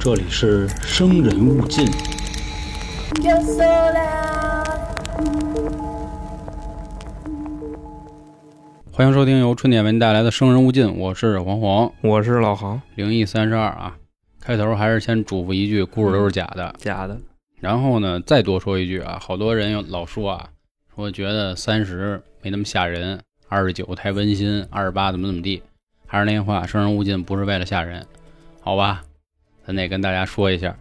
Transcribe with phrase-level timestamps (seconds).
[0.00, 1.86] 这里是生人勿近。
[8.90, 13.96] 欢迎收听由春点为您带来的《生人勿近》，我是黄黄，我是老航，灵异三十二啊。
[14.40, 16.74] 开头还是先嘱咐一句，故事都是假的。
[16.78, 17.16] 假的，
[17.60, 20.48] 然后呢，再多说一句啊，好多人有老说啊，
[20.92, 25.62] 说觉得三十没那么吓人，二十九太温馨，二十八怎么怎么地。
[26.04, 28.04] 还是那句话，生人勿近不是为了吓人，
[28.66, 29.04] 好吧？
[29.64, 30.76] 咱得跟大家说一下。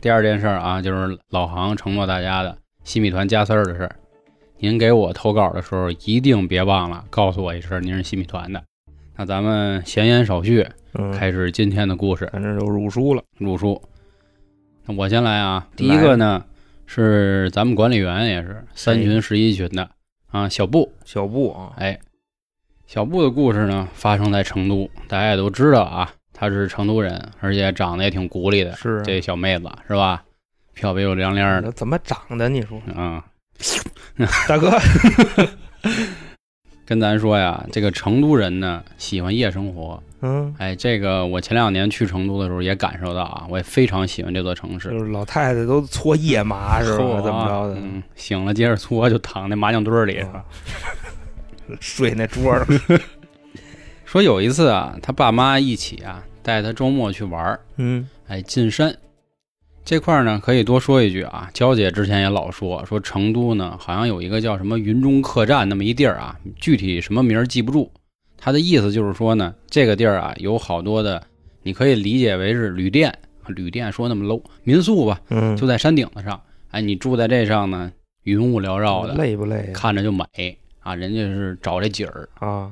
[0.00, 3.96] 第二件事儿啊，就是老航承诺大家的西米团加丝儿的事儿。
[4.58, 8.62] 您给我投稿的时候，一定别忘了告诉我一声您是西米团的。
[9.16, 12.28] 那咱们闲言少叙，嗯，开始今天的故事。
[12.32, 13.82] 反正就入书了，入书。
[14.86, 16.44] 那我先来啊，第一个呢
[16.86, 19.90] 是咱们管理员也是三群十一群的
[20.30, 20.92] 啊，小布。
[21.04, 21.98] 小布啊，哎，
[22.86, 30.22] 小布的故事呢发生在成都，大家也都知道啊，她是成都人，而且长得也挺古丽的，是啊这小妹子是吧？
[30.74, 32.48] 漂漂亮亮的，怎么长的？
[32.48, 33.22] 你说，嗯，
[34.48, 34.72] 大哥，
[36.86, 40.02] 跟咱说呀，这个成都人呢喜欢夜生活。
[40.22, 44.88] 嗯，哎，这个我前两年去成都的时候也感受到啊，我也非常喜欢这座城市。
[44.90, 47.20] 就是老太太都搓夜麻是吧？
[47.20, 47.74] 怎么着的？
[47.80, 50.44] 嗯，醒了接着搓，就躺那麻将堆里是吧？
[51.80, 52.66] 睡那桌上，
[54.12, 58.94] 说有一次啊，他爸妈一起啊，带他周末去玩儿，嗯哎，进山
[59.86, 61.48] 这块儿呢，可以多说一句啊。
[61.54, 67.90] 娇姐之前也老说，说成都呢，好像有一个叫什么云中客栈那么一地儿啊，具体什么名儿记不住。
[68.36, 71.22] 他的意思就是说呢，这个地儿啊，有好多的，
[71.62, 76.38] 你可以理解为是旅店，旅店说那么 low，民宿吧，嗯，就在山顶子上。
[76.70, 77.90] 哎，你住在这上呢，
[78.24, 80.26] 云雾缭绕的，累不累看着就美
[80.80, 80.94] 啊。
[80.94, 82.70] 人家是找这景儿，啊？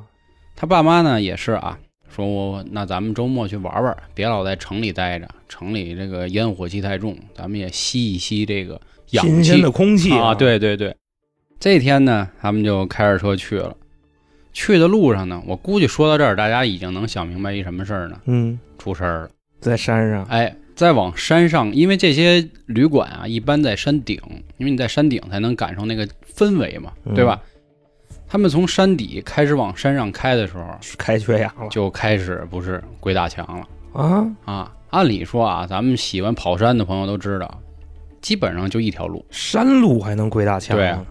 [0.60, 1.78] 他爸妈呢也是啊，
[2.14, 8.78] 说我那咱们周末去玩玩，别老在城里待着，城里这个烟火气太重，咱们也吸一吸这个
[9.12, 10.94] 氧气新鲜的空气啊。，对对对，
[11.58, 13.74] 这天呢，他们就开着车去了。
[14.52, 18.20] 去的路上呢，我估计说到这儿，大家已经能想明白一什么事儿呢？
[18.26, 19.30] 嗯，出事儿了。
[19.62, 24.20] 在山上，哎，再往山上，因为这些旅馆啊，一般在山顶，
[24.58, 26.06] 因为你在山顶才能感受那个
[26.36, 27.40] 氛围嘛，嗯对吧？
[28.30, 30.64] 他们从山底开始往山上开的时候，
[30.96, 34.24] 开缺氧了就开始不是鬼打墙了啊？
[34.44, 34.72] 啊！
[34.90, 37.60] 按理说啊，咱们喜欢跑山的朋友都知道，
[38.20, 39.26] 基本上就一条路。
[39.30, 40.76] 山路还能鬼打墙？
[40.76, 41.04] 对啊，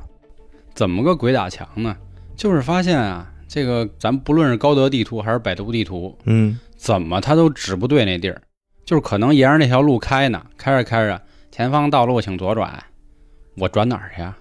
[0.74, 1.94] 怎么个鬼打墙呢？
[2.38, 8.42] 就是发现啊，这个咱不论是高德地图还是百度地图，嗯，怎么它都指不对那地儿，
[8.86, 12.82] 就是可能沿着那条路开呢，开着开着，前方道路请左转，
[13.58, 14.38] 我转哪儿去呀？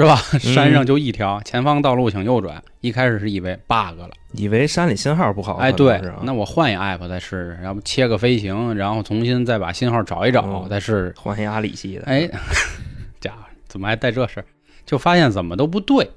[0.00, 0.16] 是吧？
[0.38, 2.62] 山上就一条，前方道路请右转。
[2.80, 11.14] 一开始是以为 bug 了，以为山里信号不好，哎，对那我换一 app 再试试，要不切个飞行，然后重新再把信号找一找，嗯再试试。
[11.18, 12.26] 换阿里系的，哎，
[13.20, 14.44] 家伙，怎么还带这事儿？
[14.86, 16.10] 就发现怎么都不对，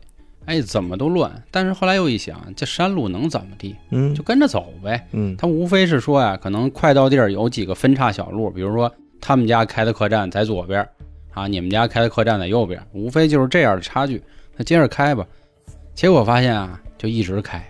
[0.45, 1.43] 哎，怎么都乱。
[1.51, 3.75] 但是后来又一想，这山路能怎么地？
[3.89, 5.05] 嗯，就跟着走呗。
[5.11, 8.89] 嗯，他无非是说呀，可能快到地儿有几个分岔小路，比如说
[9.19, 10.87] 他们家开的客栈在左边，
[11.33, 14.21] 啊，你们家开的客栈在右边，无非就是这样的差距。
[14.55, 15.25] 那接着开吧，
[15.93, 17.63] 结果发现啊，就一直开，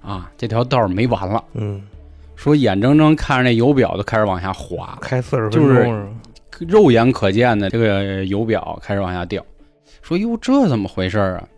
[0.00, 1.44] 啊，这条道儿没完了。
[1.52, 1.82] 嗯，
[2.34, 6.08] 说眼睁睁看着那油表都开始往下滑，开四十分就是钟是吧？
[6.66, 9.44] 肉眼可见的这个油表开始往下掉。
[10.02, 11.48] 说哟，这怎么回事儿啊？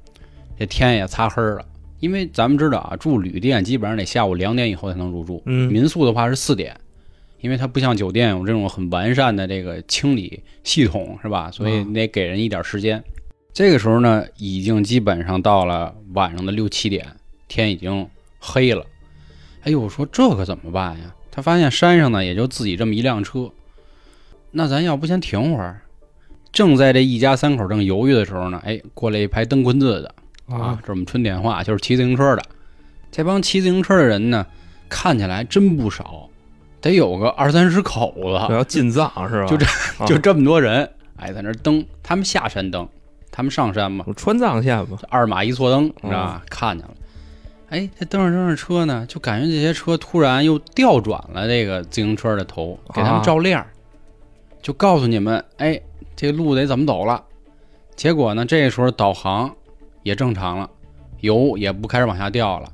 [0.59, 1.65] 这天也擦黑了，
[2.01, 6.77] 因为咱们知道啊，住旅店基本上得下午两点以后才能入住，嗯民宿的话是四点，
[7.41, 11.51] 因为它不像酒店有这种很完善的这个清理系统，是吧？
[11.51, 13.03] 所以你得给人一点时间。
[13.53, 17.07] 这个时候呢，已经基本上到了晚上的六七点，
[17.49, 18.09] 天已经
[18.39, 18.85] 黑了。
[19.63, 21.15] 哎呦，我说这可怎么办呀？
[21.31, 23.51] 他发现山上呢也就自己这么一辆车，
[24.53, 25.83] 那咱要不先停会儿？
[26.53, 30.15] 正在这一家三口正犹豫的时候呢，哎，过来一排蹬棍子的
[30.47, 32.43] 啊，这是我们春点话，就是骑自行车的。
[33.13, 34.47] 这帮骑自行车的人呢，
[34.89, 36.30] 看起来真不少，
[36.81, 39.47] 得有个二三十口子，要进藏是吧？
[39.47, 41.85] 就这啊就这么多人，哎，在那儿蹬。
[42.03, 42.89] 他们下山蹬，
[43.31, 46.43] 他们上山嘛，我川藏线嘛，二马一错蹬，是吧？
[46.51, 46.95] 看见了，
[47.69, 53.65] 哎，这蹬着蹬着车呢，就感觉这些车突然又调转了这个自行车的头，给他们啊照亮，
[54.61, 55.81] 就告诉你们，哎，
[56.17, 57.23] 这路得怎么走了。
[57.95, 59.55] 结果呢，这时候导航
[60.03, 60.69] 也正常了，
[61.21, 62.73] 油也不开始往下掉了，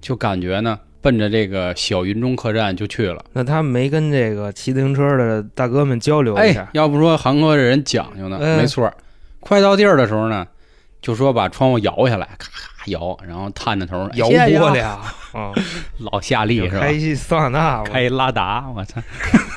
[0.00, 3.24] 就感觉呢，奔着这个小云中客栈就去了。
[3.32, 8.92] 那他们没跟这个骑自行车的大哥们交流一哎下，，要不说韩国这人讲究呢，嗯没错。
[9.40, 10.46] 快到地儿的时候呢，
[11.00, 15.52] 就说把窗户摇下来，咔咔摇，然后探着头摇玻璃啊，啊，
[15.98, 16.80] 老夏利是吧？
[16.80, 19.00] 开一桑塔纳，开拉达，我操！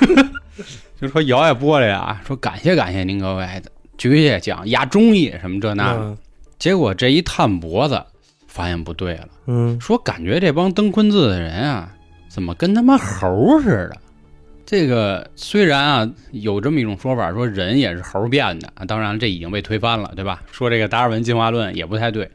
[1.02, 3.62] 就说摇下玻璃啊，说感谢感谢您各位，
[3.98, 6.00] 举下讲压中意什么这那的。
[6.00, 6.18] 嗯
[6.60, 8.04] 结果这一探脖子，
[8.52, 11.90] 发现不对了，嗯，说感觉这帮登坤字的人啊，
[12.30, 13.98] 怎么跟他妈猴似的？
[14.66, 20.44] 这个虽然啊有这么一种说法，说人也是猴变的，啊当然这已经被推翻了，对吧？
[20.52, 22.30] 说这个达尔文进化论也不太对，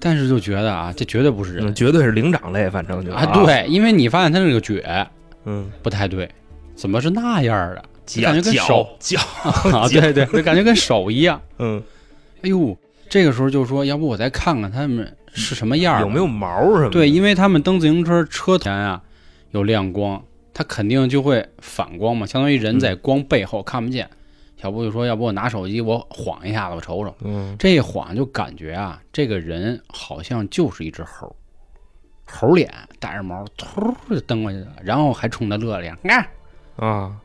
[0.00, 4.74] 但是就觉得啊，这绝对不是人嗯绝对是灵长类，反正就啊，，对，因为你发现他那个脚
[5.44, 6.28] 嗯，不太对，
[6.74, 7.84] 怎么是那样的？
[8.06, 9.20] 脚感觉跟手脚，
[9.72, 11.40] 啊，对对，就感觉跟手一样。
[11.58, 11.82] 嗯，
[12.42, 12.76] 哎呦，
[13.08, 16.90] 这个时候就说，要不我再看看他们是什么样儿有没有毛什么的？
[16.90, 19.02] 对，因为他们蹬自行车车前啊
[19.50, 20.22] 有亮光，
[20.54, 24.08] 它肯定就会反光嘛，相当于人在光背后看不见。
[24.60, 27.12] 小布就说，要不我拿手机我晃一下子，我瞅瞅。
[27.24, 31.34] 嗯，这一晃就感觉啊，这个人好像就是一只猴，
[32.26, 36.24] 猴脸带着毛，突就蹬过去了，然后还冲他乐了呀，看
[36.76, 37.16] 啊，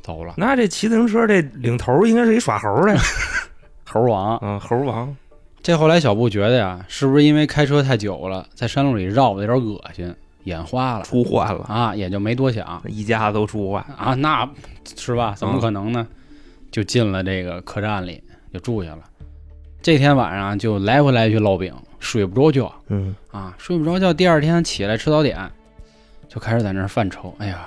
[0.00, 0.32] 走了。
[0.38, 3.00] 那这骑自行车这领头应该是一耍猴的 呀，
[3.84, 5.14] 猴王，嗯，猴王，
[5.66, 10.14] 这后来小布觉得呀，是不是因为开车太久了，在山路里绕的有点恶心，
[10.44, 14.48] 眼花了出幻了，啊，也就没多想一家子都出幻，啊，那
[14.96, 15.34] 是吧？
[15.36, 16.06] 怎么可能呢？
[16.70, 18.22] 就进了这个客栈里，
[18.54, 19.00] 就住下了。
[19.82, 24.14] 这天晚上就来回来去烙饼，睡不着觉嗯，啊，睡不着觉。
[24.14, 25.50] 第二天起来吃早点，
[26.28, 27.34] 就开始在那儿犯愁。
[27.38, 27.66] 哎呀，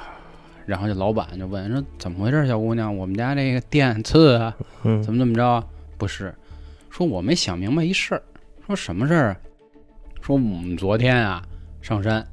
[0.65, 2.95] 然后这老板就问说：“怎么回事，小姑娘？
[2.95, 5.61] 我们家这个店次啊，嗯，怎么怎么着啊？
[5.97, 6.33] 不是，
[6.89, 8.21] 说我没想明白一事儿，
[8.65, 9.37] 说什么事儿啊？
[10.21, 11.41] 说我们昨天啊
[11.81, 12.25] 上山，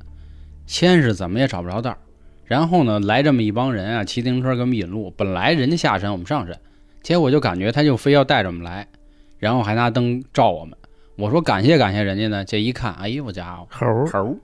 [0.66, 1.98] 先是怎么也找不着道儿，
[2.44, 6.58] 然后呢来这么一帮人啊骑自行车给我们引路，本来人家下山我们上山，
[7.02, 8.86] 结果就感觉他就非要带着我们来，
[9.38, 10.76] 然后还拿灯照我们。
[11.16, 14.36] 我说感谢感谢人家呢，这一看，哎呦我家伙，猴，猴，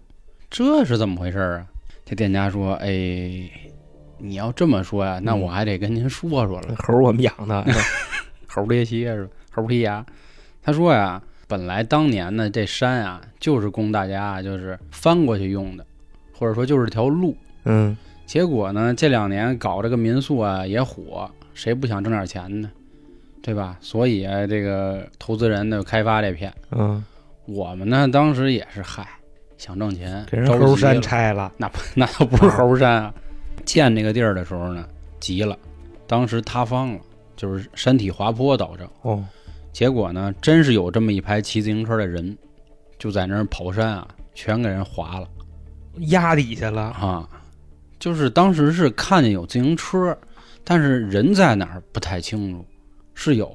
[0.49, 1.67] 这是怎么回事儿啊？
[2.05, 2.89] 这店家说，哎，
[4.19, 6.75] 你要这么说呀，那我还得跟您说说了。
[6.79, 7.67] 猴我们养的，
[8.47, 9.31] 猴这些是吧？
[9.53, 10.05] 猴皮牙。
[10.63, 15.85] 他说呀，本来当年呢，这山啊，就是供大家啊就是翻过去用的，
[16.33, 17.37] 或者说就是条路。
[17.65, 17.97] 嗯，
[18.27, 22.71] 结果呢，这两年搞这个民宿啊也火，谁不想挣点钱呢？
[23.43, 23.77] 对吧？
[23.81, 27.05] 所以啊，这个投资人呢开发这片，嗯，
[27.47, 29.05] 我们呢当时也是嗨，
[29.59, 33.15] 想挣钱，给人猴山拆了，那不那倒不是猴山啊，
[33.65, 34.87] 建这个地儿的时候呢，
[35.19, 35.59] 急了，
[36.07, 37.01] 当时塌方了，
[37.35, 38.87] 就是山体滑坡导致。
[39.03, 39.25] 哦，
[39.73, 42.37] 结果呢，真是有这么一排骑自行车的人，
[42.99, 45.29] 就在那儿跑山啊，全给人划了
[46.09, 47.29] 压底下了，啊！
[47.99, 50.17] 就是当时是看见有自行车，
[50.65, 52.65] 但是人在哪儿不太清楚，
[53.15, 53.51] 是有。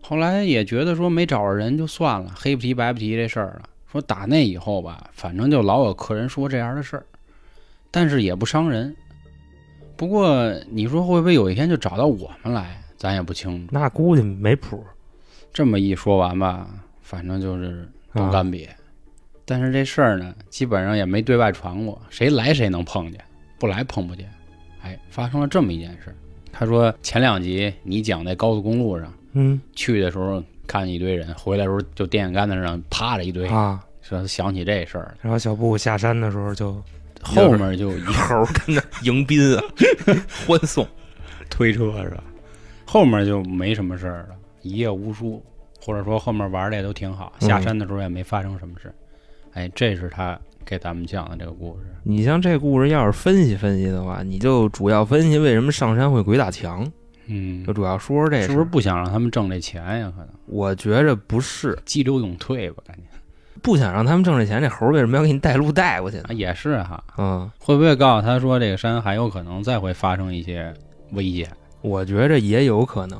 [0.00, 3.62] 后来也觉得说没找着人就算了，黑不提白不提这事儿了。
[3.90, 7.06] 说打那以后吧，反正就老有客人说这样的事儿，
[7.90, 8.94] 但是也不伤人。
[9.96, 13.72] 不过你说会不会有一天就找到我们来，咱也不清楚。
[13.72, 14.84] 那估计没谱，
[15.56, 16.68] 这么一说完吧，
[17.00, 18.68] 反正就是都啊干瘪。
[19.46, 23.18] 但是这事儿呢，基本上也没对外传过，谁来谁能碰见，
[23.58, 24.28] 不来碰不见。
[24.82, 26.14] 哎，发生了这么一件事。
[26.52, 33.82] 他说前两集你讲在高速公路上嗯去的时候看见一堆人，回来的时候就电线杆子上趴着一堆，啊。
[34.02, 36.82] 说他想起这事儿，然后小布下山的时候就
[37.22, 39.62] 后面就一猴跟那 迎宾啊，
[40.46, 40.86] 欢送。
[41.48, 42.22] 推车是吧？
[42.84, 44.35] 后面就没什么事儿了，
[44.66, 45.42] 一夜无书，
[45.80, 48.92] 或者说后面玩的也都挺好，嗯下山的时候也没发生什么事。
[49.52, 51.86] 哎，这是他给咱们讲的这个故事。
[52.02, 56.86] 你像这故事要是分析分析的话，你就主要分析为什么上山会鬼打墙，
[57.26, 58.64] 嗯就，主要说说这是不是？
[58.64, 60.12] 不想让他们挣这钱呀？
[60.14, 63.02] 可能我觉着不是，激流勇退吧，感觉
[63.62, 66.24] 不想让他们挣这钱，这猴为什么要给你带路带过去呢？
[66.28, 67.02] 啊，也是哈。
[67.16, 70.72] 嗯，会不会告诉他说这个山还有可能再会发生一些
[71.12, 71.48] 危险？
[71.80, 73.18] 我觉着也有可能。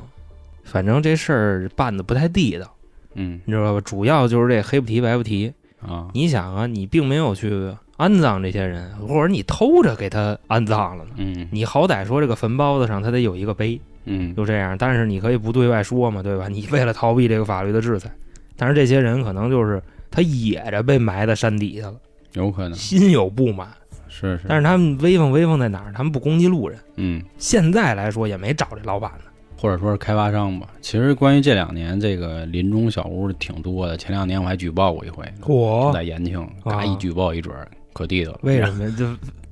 [0.67, 2.71] 反正这事儿办的不太地道，
[3.15, 3.81] 嗯你知道吧？
[3.81, 5.51] 主要就是这黑不提白不提。
[5.81, 11.11] 啊，你想啊，你并没有去安葬这些人，或者你偷着给他安葬了呢。
[11.17, 14.75] 嗯你好歹说这个坟包子上他得有一个碑，嗯就这样。
[14.77, 16.47] 但是你可以不对外说嘛，对吧？
[16.47, 18.11] 你为了逃避这个法律的制裁，
[18.55, 21.95] 但是这些人可能就是他野着被埋在山底下了，
[22.33, 23.69] 有可能心有不满。
[24.09, 25.93] 是是，但是他们威风威风在哪儿？
[25.93, 26.79] 他们不攻击路人。
[26.95, 29.26] 嗯，现在来说也没找这老板呢。
[29.57, 30.67] 或者说是开发商吧。
[30.81, 38.39] 其实关于这两年这个林中小屋挺多的，前两年我还举报过一回，就在延庆，嘎啊一举报一准儿，可地道了。
[38.43, 38.89] 为什么？
[38.95, 39.05] 就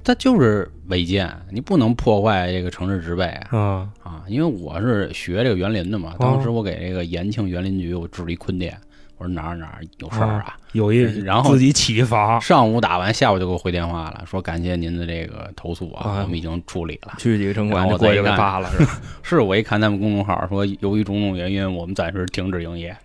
[0.03, 3.89] 它就是违建，你不能破坏这个城市植被啊！
[4.27, 8.77] 因为我是学这个园林的嘛，当时我给这个延庆园林局我置了一坤店，
[9.17, 10.57] 我说哪儿哪儿有事儿啊。
[10.73, 17.13] 有一然后自己起房，上午打完，下午就给我回电话了，说感谢您的这个投诉啊，啊我们已经处理了。
[17.17, 19.01] 去几个城管然后就过去再一看给扒了，是吧？
[19.23, 22.95] 是我一看他们公众号说，由于种种原因，我们暂时停止营业，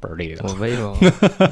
[0.00, 0.54] 倍儿厉害我。
[0.54, 0.94] 威风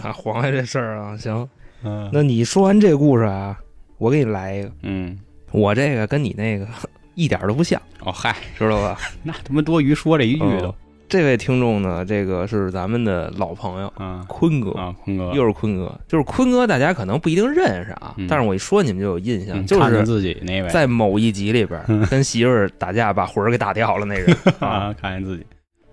[0.02, 0.12] 啊！
[0.12, 1.48] 黄爷这事儿啊，行。
[1.84, 3.58] 嗯那你说完这故事啊，
[3.98, 5.18] 我给你来一个，嗯，
[5.52, 6.66] 我这个跟你那个
[7.14, 8.98] 一点都不像，哦嗨，知道吧？
[9.22, 10.74] 那他妈多余说这一句都哦。
[11.08, 18.26] 这位听众呢，这个是咱们的老朋友啊坤哥，啊，坤哥，又是坤哥，就是坤哥，大家可能不一定认识啊，嗯。
[18.28, 20.68] 但是我一说你们就有印象，嗯就是自己那位。
[20.68, 24.36] 在某一集里边 跟媳妇儿打架，把魂儿给打掉了那人。
[24.58, 25.46] 啊， 啊，看见自己。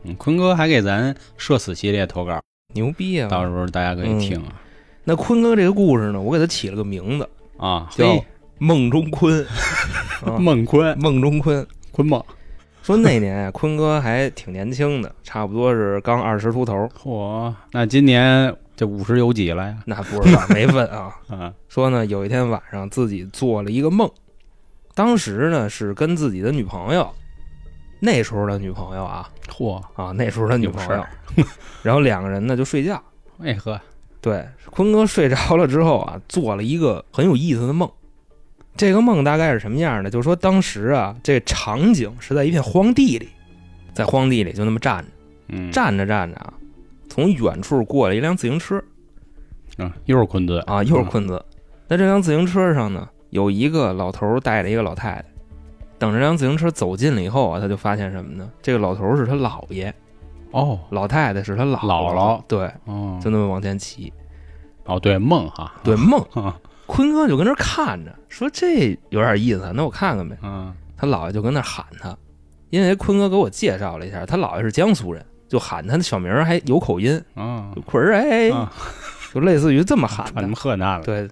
[0.04, 2.42] 嗯，坤哥还给咱社死系列投稿，
[2.74, 3.30] 牛逼啊！
[3.30, 4.62] 到时候大家可以听啊。
[5.04, 8.26] 那坤哥这个故事呢，我给他起了个名字，啊，叫嘿，
[8.58, 9.46] 梦中坤，
[10.26, 10.40] 啊。
[10.40, 11.66] 孟坤，梦中坤。
[11.92, 12.20] 坤梦，
[12.84, 19.78] 说那年啊，坤哥还挺年轻的，差不多是刚二十出头，嚯，那今年这五十有几了呀？
[19.86, 21.16] 那不知道没问啊。
[21.32, 24.12] 啊，说呢，有一天晚上自己做了一个梦，
[24.94, 27.10] 当时呢是跟自己的女朋友，
[28.02, 31.06] 那时候的女朋友啊嚯，啊，那时候的女朋友
[31.84, 33.02] 然后两个人呢就睡觉。
[33.40, 33.80] 哎呵，
[34.20, 37.90] 对，坤哥睡着了之后啊，做了一个很有意思的梦。
[38.76, 40.10] 这个梦大概是什么样的？
[40.10, 43.30] 就是说当时啊，这场景是在一片荒地里，
[43.94, 45.10] 在荒地里就那么站着，
[45.50, 46.54] 嗯，站着站着啊，
[47.08, 48.84] 从远处过来一辆自行车
[49.78, 51.44] 啊，又是坤子啊，又是坤子。
[51.88, 55.26] 在这辆自行车上呢，有一个老头带着一个老太太。
[56.00, 58.50] 等这辆自行车走近了以后啊，他就发现什么呢？
[58.62, 59.94] 这个老头是他姥爷，
[60.52, 64.12] 哦老太太是他姥姥姥对，哦就那么往前骑。
[64.86, 66.22] 哦，对梦哈，对，梦。
[66.94, 70.38] 啊坤哥就跟那儿看着，说这有点意思，那我看看呗。
[70.44, 70.72] 嗯。
[70.96, 72.16] 他姥爷就跟那儿喊他，
[72.70, 78.72] 因为坤哥给我介绍了一下，他姥爷是江苏人，就喊他的小名还有口音，啊就坤儿哎，啊，
[79.34, 80.34] 就类似于这么喊的。
[80.34, 80.54] 传他妈。
[80.56, 81.28] 河南了，对，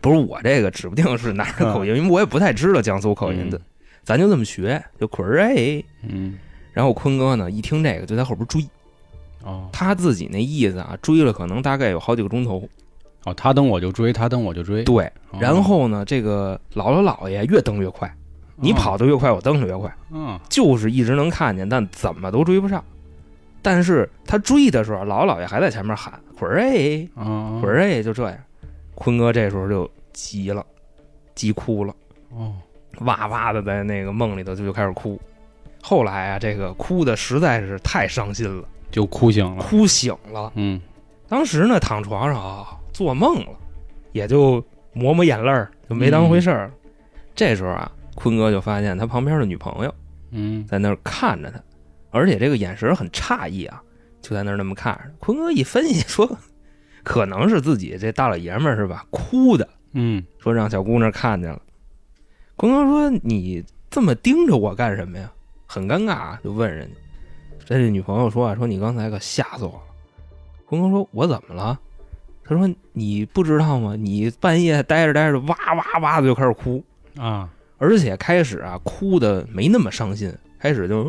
[0.00, 3.58] 不是我这个，指不定是哪儿的口音，因为我也不太知道江苏口音的，
[4.02, 5.82] 咱就这么学，就坤儿哎。
[6.02, 6.36] 嗯。
[6.72, 8.62] 然后坤哥呢，一听这个就在后边追，
[9.44, 9.70] 哦。
[9.72, 12.68] 他自己那意思啊，追了可能大概有好几个钟头。
[13.24, 15.38] 哦，他蹬我就追，他蹬我就追，对，哦。
[15.40, 18.12] 然后呢，这个姥姥姥爷越蹬越快，
[18.56, 19.94] 你跑得越快，我蹬得越快。
[20.10, 20.38] 嗯。
[20.48, 22.82] 就是一直能看见，但怎么都追不上。
[23.60, 28.38] 但是他追的时候，姥姥姥爷还在前面喊“坤儿哎，啊坤儿哎”，就这样。
[28.94, 30.64] 坤哥这时候就急了，
[31.34, 31.94] 急哭了，
[32.30, 32.54] 哦。
[33.00, 35.20] 哇哇的在那个梦里头就就开始哭。
[35.82, 40.52] 后来啊，这个哭的实在是太伤心了，就哭醒了，哭醒了。
[40.54, 40.80] 嗯。
[41.28, 43.58] 当时呢，躺床上啊，做梦了，
[44.12, 46.72] 也就抹抹眼泪儿，就没当回事儿。
[47.34, 49.94] 这时候啊，坤哥就发现他旁边的女朋友。
[50.30, 51.58] 嗯在那儿看着他，
[52.10, 53.82] 而且这个眼神很诧异啊，
[54.20, 55.10] 就在那儿那么看着。
[55.18, 56.28] 坤哥一分析说，
[57.02, 61.62] 可能是自己这大老爷们儿是吧，哭的，嗯说让小姑娘看见了。
[62.56, 65.32] 坤哥说：“你这么盯着我干什么呀？”
[65.64, 66.96] 很尴尬啊，就问人家。
[67.64, 69.82] 这女朋友说啊，说你刚才可吓死我了。
[70.66, 71.78] 坤哥说：“我怎么了？”
[72.48, 73.94] 他说：“你不知道吗？
[73.94, 76.82] 你半夜待着待着，哇哇哇的就开始哭，
[77.18, 81.04] 啊而且开始啊哭的没那么伤心，开始就、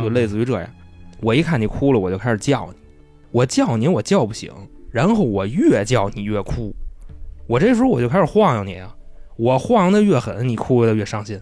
[0.00, 0.68] 就类似于这样。
[1.20, 2.78] 我一看你哭了，我就开始叫你，
[3.30, 4.50] 我叫你我叫不醒，
[4.90, 6.74] 然后我越叫你越哭，
[7.46, 8.92] 我这时候我就开始晃悠你啊，
[9.36, 11.38] 我晃悠的越狠，你哭的越伤心，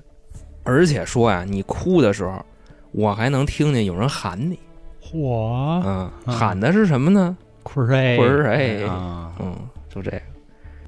[0.64, 2.44] 而且说呀、你哭的时候，
[2.90, 4.58] 我还能听见有人喊你，
[5.00, 7.36] 嚯，嗯，嗯喊的是什么呢？
[7.62, 9.56] 坤儿哎坤儿哎啊嗯，
[9.88, 10.22] 就这个。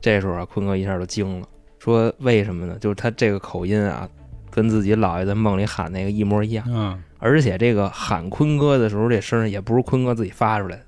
[0.00, 1.46] 这时候啊，坤哥一下就惊了，
[1.78, 2.76] 说为什么呢？
[2.80, 4.08] 就是他这个口音啊，
[4.50, 10.82] 跟自己姥爷在梦里喊那个一模一样，嗯，而且这个喊坤哥的时候，这声也不是坤哥自己发出来的，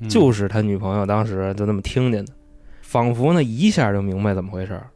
[0.00, 2.32] 嗯就是他女朋友当时就那么听见的，
[2.82, 4.86] 仿佛呢一下就明白怎么回事儿。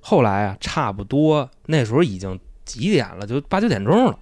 [0.00, 4.18] 后来啊，差不多那时候已经几点了，就八九点钟了。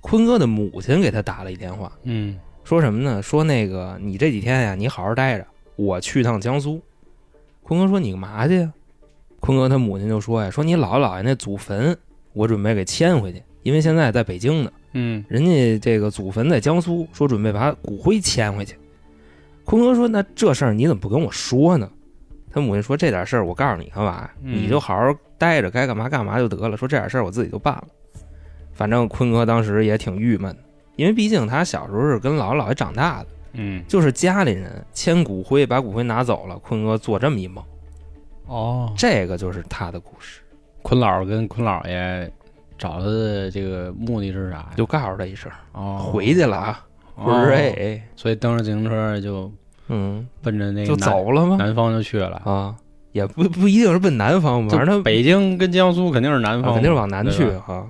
[0.00, 3.22] 坤哥的母亲给他打了一电话，嗯说什么呢？
[3.22, 5.46] 说那个你这几天呀，你好好待着，
[5.76, 6.78] 我去趟江苏。
[7.62, 8.70] 坤哥说你干嘛去呀？
[9.40, 11.96] 坤哥他母亲就说呀，说你姥姥姥爷那祖坟，
[12.34, 18.76] 我准备给迁回去，因为现在在北京呢，嗯人家这个祖坟在江苏，说准备把骨灰迁回去。
[19.64, 21.90] 坤哥说那这事儿你怎么不跟我说呢？
[22.50, 26.76] 他母亲说这点事儿我告诉你干嘛你就好好待着，该干嘛干嘛就得了。
[26.76, 27.88] 说这点事儿我自己就办了。
[28.74, 30.62] 反正坤哥当时也挺郁闷的，
[30.98, 33.26] 因为毕竟他小时候是跟姥姥姥爷长大的。
[33.54, 37.64] 嗯就是家里人迁骨灰，把骨灰拿走了，坤哥做这么一梦，
[38.46, 40.42] 哦，这个就是他的故事，
[40.82, 42.30] 坤姥儿跟坤姥爷
[42.76, 44.70] 找他的这个目的是啥呀？
[44.76, 46.86] 就告诉他一声，哦回去了啊，
[47.16, 49.50] 哦不是哎，所以蹬着自行车就
[49.88, 51.56] 嗯，奔着那个就走了吗？
[51.58, 52.36] 南方就去了。
[52.44, 52.76] 啊，
[53.12, 57.86] 也不不一定是奔南方，反正他北京跟江苏肯定是南方肯定是往南去哈啊。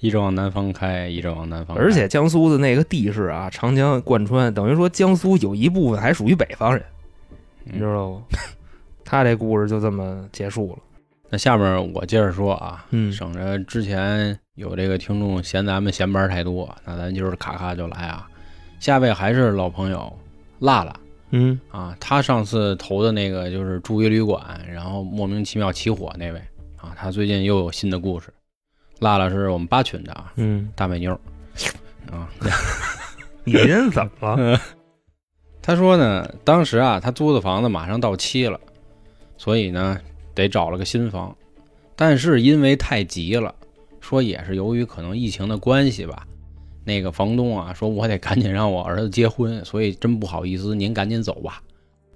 [0.00, 1.82] 一直往南方开，一直往南方开。
[1.82, 6.84] 而且江苏的那个地势啊，长江贯穿，等于说江苏有一部分还属于北方人，
[7.66, 8.22] 嗯你知道吗？
[9.04, 10.78] 他这故事就这么结束了。
[11.30, 18.28] 那下面我接着说啊，嗯省着之前有这个听众嫌咱们闲班太多，那咱就是咔咔就来啊。
[18.80, 20.10] 下位还是老朋友
[20.60, 20.94] 辣辣
[21.30, 24.40] 嗯啊，他上次投的那个就是住一旅馆，
[24.72, 26.38] 然后莫名其妙起火那位
[26.76, 28.32] 啊，他最近又有新的故事。
[29.00, 31.12] 辣辣是我们八群的啊，嗯，大美妞
[32.10, 32.28] 啊，
[33.44, 34.60] 你人怎么了？
[35.62, 38.58] 他说呢，当时啊，他租的房子马上到期了，
[39.36, 39.98] 所以呢，
[40.34, 41.34] 得找了个新房。
[41.94, 43.54] 但是因为太急了，
[44.00, 46.26] 说也是由于可能疫情的关系吧，
[46.84, 51.62] 那个房东啊，说我得赶紧让我儿子结婚，所以真不好意思，您赶紧走吧。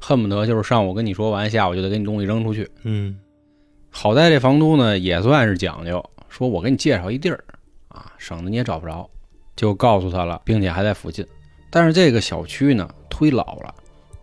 [0.01, 2.69] 恨不得就是上午跟你说完，下午就得给你东西扔出去。
[2.83, 3.19] 嗯
[3.91, 7.45] 好在这房东呢也算是讲究，说我给你介绍一地儿
[7.89, 9.09] 啊，省得你也找不着，
[9.55, 11.27] 就告诉他了，并且还在附近。
[11.69, 13.75] 但是这个小区呢忒老了，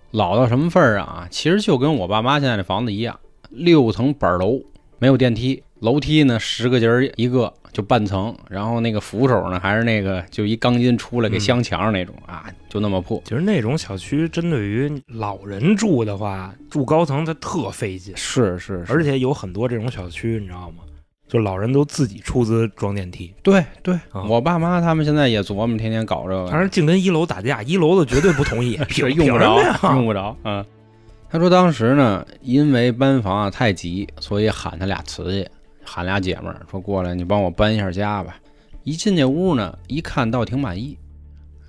[0.09, 1.27] 老到什么份儿上啊？
[1.29, 3.19] 其实就跟我爸妈现在这房子一样，
[3.51, 4.59] 六层板楼，
[4.97, 13.21] 没有电梯，楼梯呢十个节儿一个，就半层，然后那个扶手呢还是那个就一钢筋出来给嗯镶墙上那种、啊，就那么破。
[13.23, 20.83] 其实那种小区针对于老人住的话，住高层它特费劲，是是是，而且有很多这种小区，你知道吗？
[21.29, 26.48] 就老人都自己出资装电梯，对对、啊我爸妈他们现在也琢磨，天天搞这个。
[26.48, 28.71] 反正净跟一楼打架，一楼的绝对不同意，
[29.15, 29.62] 用不着
[29.93, 30.36] 用不着。
[30.43, 30.65] 嗯，
[31.29, 35.48] 他说当时呢，因为搬房啊太急，所以喊他俩瓷去，
[35.86, 38.36] 喊俩姐们儿说过来，你帮我搬一下家吧。
[38.83, 40.98] 一进这屋呢，一看倒挺满意，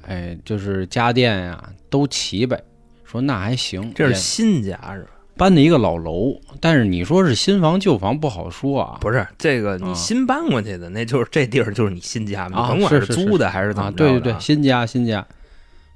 [0.06, 2.58] 哎，就是家电呀、都齐备，
[3.04, 3.92] 说那还行。
[3.94, 5.10] 这是新家是吧？
[5.40, 8.98] 搬的一个老楼，但是你说是新房旧房不好说啊。
[9.00, 15.26] 不是这个，你啊新搬过去的，那就是这地儿就是你新家甭管是是租的还是怎啊，么着的对对对，新家新家，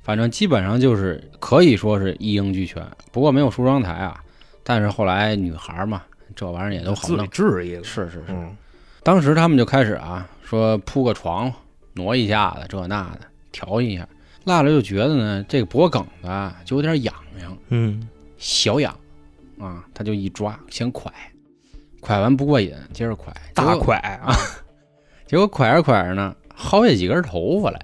[0.02, 2.82] 反正基本上就是可以说是一应俱全。
[3.12, 4.18] 不过没有梳妆台啊，
[4.62, 6.00] 但是后来女孩嘛，
[6.34, 7.28] 这玩意儿也都好弄自己。
[7.30, 8.56] 治一个，是是是，嗯
[9.02, 11.52] 当时他们就开始啊，说铺个床，
[11.92, 13.20] 挪一下子，这那的，
[13.52, 14.08] 调一下。
[14.44, 18.94] 辣辣就觉得呢，这个脖梗子啊就有点痒痒，嗯小痒
[19.58, 21.10] 啊，他就一抓，先蒯，
[22.00, 24.34] 蒯完不过瘾，接着蒯，大蒯啊，
[25.26, 27.80] 结果蒯着蒯着呢，薅下几根头发来。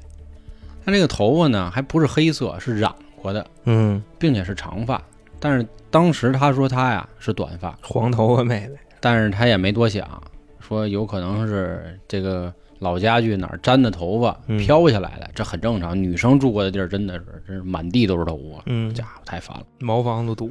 [0.84, 5.00] 他这个头发呢，还不是黑色，是染过的，嗯，并且是长发。
[5.38, 10.22] 但是当时他说他呀是短发，黄头发妹妹，但是他也没多想，
[10.58, 15.96] 说有可能是这个老家具哪儿粘的头发嗯飘下来的，这很正常。
[15.96, 19.64] 女生住过的地儿真的是，真是满地都是头发，嗯，家伙太烦了。
[19.78, 20.50] 茅房都堵，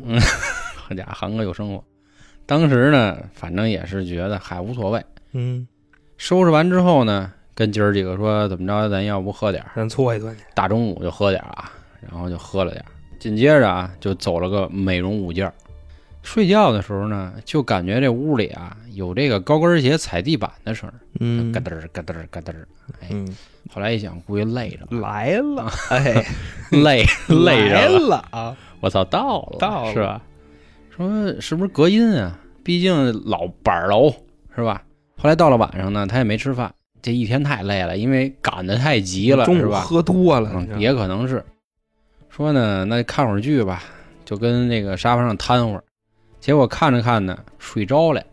[0.76, 1.84] 好 家伙，韩哥有生活。
[2.46, 5.04] 当时呢，反正也是觉得还无所谓。
[5.34, 5.68] 嗯，
[6.18, 9.72] 收拾完之后呢，跟今儿几个说怎么着，咱要不喝点儿？
[9.76, 12.92] 咱搓一顿去，大中午就喝点儿啊，然后就喝了点儿。
[13.20, 15.54] 紧接着啊，就走了个美容五件儿。
[16.22, 22.68] 睡觉的时候呢，就感觉这屋里啊有这个高跟鞋踩地板的声儿，嗯咯噔儿咯噔儿咯噔儿。
[23.02, 23.28] 哎，嗯，
[23.74, 26.26] 后来一想，估计累着了，来了， 哎，
[26.72, 28.08] 累 累来着了。
[28.08, 30.22] 了啊，我操，到了，到了是吧？
[30.96, 32.38] 说是不是隔音啊？
[32.64, 34.14] 毕竟老板楼
[34.56, 34.84] 是吧？
[35.18, 39.62] 后来到了晚上呢，他也没吃饭，这一天太累了，因为赶得太急了，中？
[39.68, 41.44] 午喝多了，也可能是
[42.30, 43.82] 说呢，那看会儿剧吧，
[44.26, 45.84] 就跟那个沙发上瘫会儿。
[46.40, 48.24] 结果看着看呢睡着了，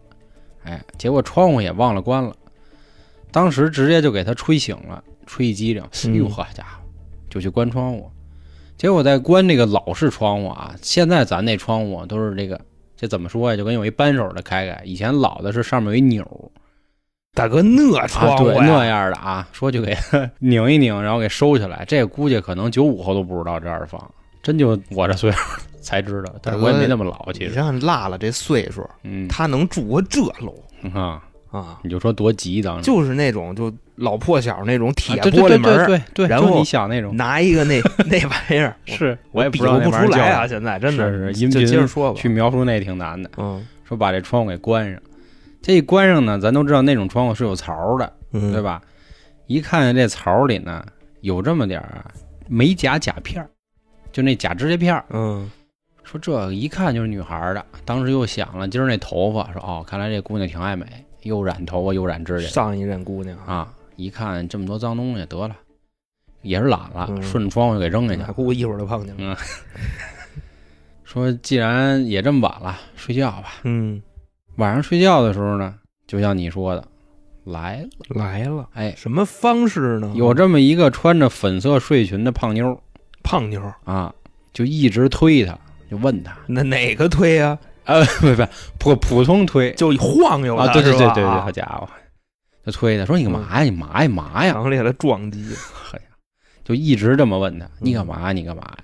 [0.65, 2.35] 哎，结果窗户也忘了关了，
[3.31, 6.83] 当时直接就给他吹醒了，吹一激灵，哎呦嗯呵家伙，
[7.29, 8.11] 就去关窗户。
[8.77, 12.61] 结果在关这个老式窗户啊，现在咱那窗户都是这个，
[12.95, 13.57] 这怎么说呀？
[13.57, 16.53] 就跟有一扳手的开开，以前老的是上面有一钮，
[17.33, 19.97] 大哥那啊，窗户对，那样的啊，说就给
[20.41, 21.85] 拧一拧，然后给收起来。
[21.89, 23.99] 这估计可能九五后都不知道这样放，
[24.47, 25.39] 真就我这岁数
[25.81, 30.55] 才知道，但是我也没那么老，其实你实，像辣辣这岁数，嗯他能住过这楼
[30.95, 43.29] 啊，啊，你就说多急当时，就是那种就老破小那种铁玻璃门儿，对对对，就然后你想那种，拿一个那 那玩意儿，是我也不比划不出来啊，现在真的是就接频着说吧，去描述那挺难的。
[43.39, 45.03] 嗯说把这窗户给关上，
[45.61, 48.63] 这一关上呢，咱都知道那种窗户是有槽的，嗯，对？
[48.63, 48.81] 吧？
[49.49, 50.85] 一看见这槽里呢，
[51.21, 52.11] 有这么点儿啊
[52.49, 53.49] 美甲甲片儿，
[54.17, 55.05] 就那假指甲片儿。
[55.11, 55.51] 嗯
[56.03, 60.87] 说这一看就是女孩儿的，当时又想了今儿那头发，说哦，看来这姑娘挺爱美，
[61.25, 63.71] 又染头发又染指甲上一任姑娘，啊！
[63.97, 65.55] 一看这么多脏东西，得了，
[66.41, 68.33] 也是懒了，嗯顺着窗户给扔下去那了。
[68.33, 69.19] 估计一会儿就碰见了。
[69.19, 69.37] 嗯，
[71.05, 73.55] 说既然也这么晚了，睡觉吧。
[73.65, 74.01] 嗯，
[74.57, 75.75] 晚上睡觉的时候呢，
[76.07, 76.87] 就像你说的，
[77.45, 80.13] 来了，来了，哎，什么方式呢？
[80.15, 82.79] 有这么一个穿着粉色睡裙的胖妞儿
[83.27, 84.15] 胖妞，啊，
[84.53, 85.59] 就一直推他，
[85.91, 87.59] 就问他，那哪个推呀？
[87.85, 88.47] 呃，不不，
[88.79, 91.89] 普普通推就晃悠啊，对对对对好家伙，
[92.65, 93.63] 就推他说你干嘛呀？
[93.63, 94.53] 你嘛呀嘛呀？
[94.53, 95.45] 强烈的撞击，
[95.93, 96.05] 哎呀，
[96.65, 98.33] 就一直这么问他，你干嘛？
[98.33, 98.79] 你干嘛呀？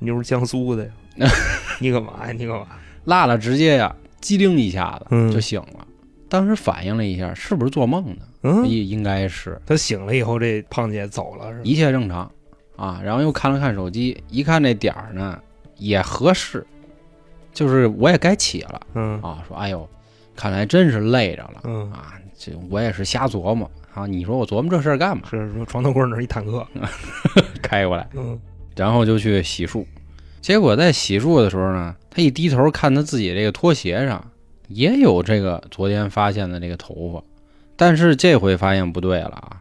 [0.00, 1.28] 妞是江苏的呀，
[1.80, 2.32] 你干嘛呀？
[2.32, 2.66] 你干嘛？
[3.04, 5.86] 辣辣直接呀，机灵一下子嗯就醒了。
[6.28, 8.22] 当时反应了一下，是不是做梦呢？
[8.42, 11.60] 嗯，应应该是，他醒了以后，这胖姐走了是？
[11.64, 12.30] 一切正常
[12.78, 13.02] 啊。
[13.04, 15.38] 然后又看了看手机，一看这点儿呢
[15.76, 16.66] 也合适，
[17.52, 19.44] 就是我也该起了嗯啊。
[19.46, 19.86] 说哎呦，
[20.34, 22.14] 看来真是累着了嗯，啊。
[22.38, 24.06] 这我也是瞎琢磨啊。
[24.06, 25.24] 你说我琢磨这事儿干嘛？
[25.28, 26.66] 是说床头柜那儿一坦克，
[27.60, 28.40] 开过来，嗯
[28.76, 29.84] 然后就去洗漱。
[30.40, 34.24] 结果在洗漱的时候呢，他一低头看他自己这个拖鞋上
[34.68, 37.20] 也有这个昨天发现的这个头发，
[37.74, 39.60] 但是这回发现不对了啊，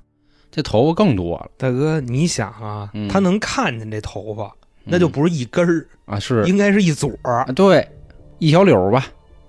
[0.58, 1.52] 这头发更多了。
[1.56, 4.52] 大哥，你想啊嗯，他能看见这头发，
[4.84, 7.88] 那就嗯不是一根儿，啊是应该是一撮儿啊，对，
[8.40, 9.06] 一小绺吧。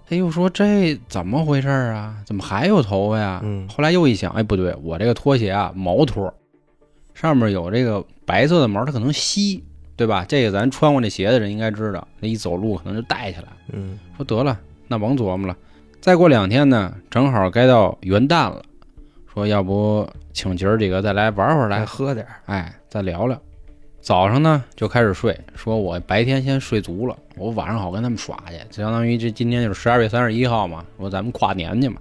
[0.07, 2.15] 他又说这怎么回事儿啊？
[2.27, 3.41] 怎么还有头发呀？
[3.43, 6.31] 嗯后来又一想，哎，不对，我这个拖鞋啊，毛拖，
[7.15, 9.65] 上面有这个白色的毛，它可能稀，
[9.97, 10.27] 对吧？
[10.29, 13.49] 这个咱穿过这鞋的人应该知道，那一走路可能就带起来。
[13.73, 15.57] 嗯说得了，那甭琢磨了。
[16.03, 18.63] 再过两天呢，正好该到元旦了，
[19.39, 23.41] 说要不请姐儿几个再来玩会儿来来，喝点儿，哎，再聊聊。
[24.01, 32.01] 早上呢就开始睡，说我白天先睡足了，我晚上好跟他们耍去，就相当于这今天就是十二月三十一号嘛，说咱们跨年去嘛。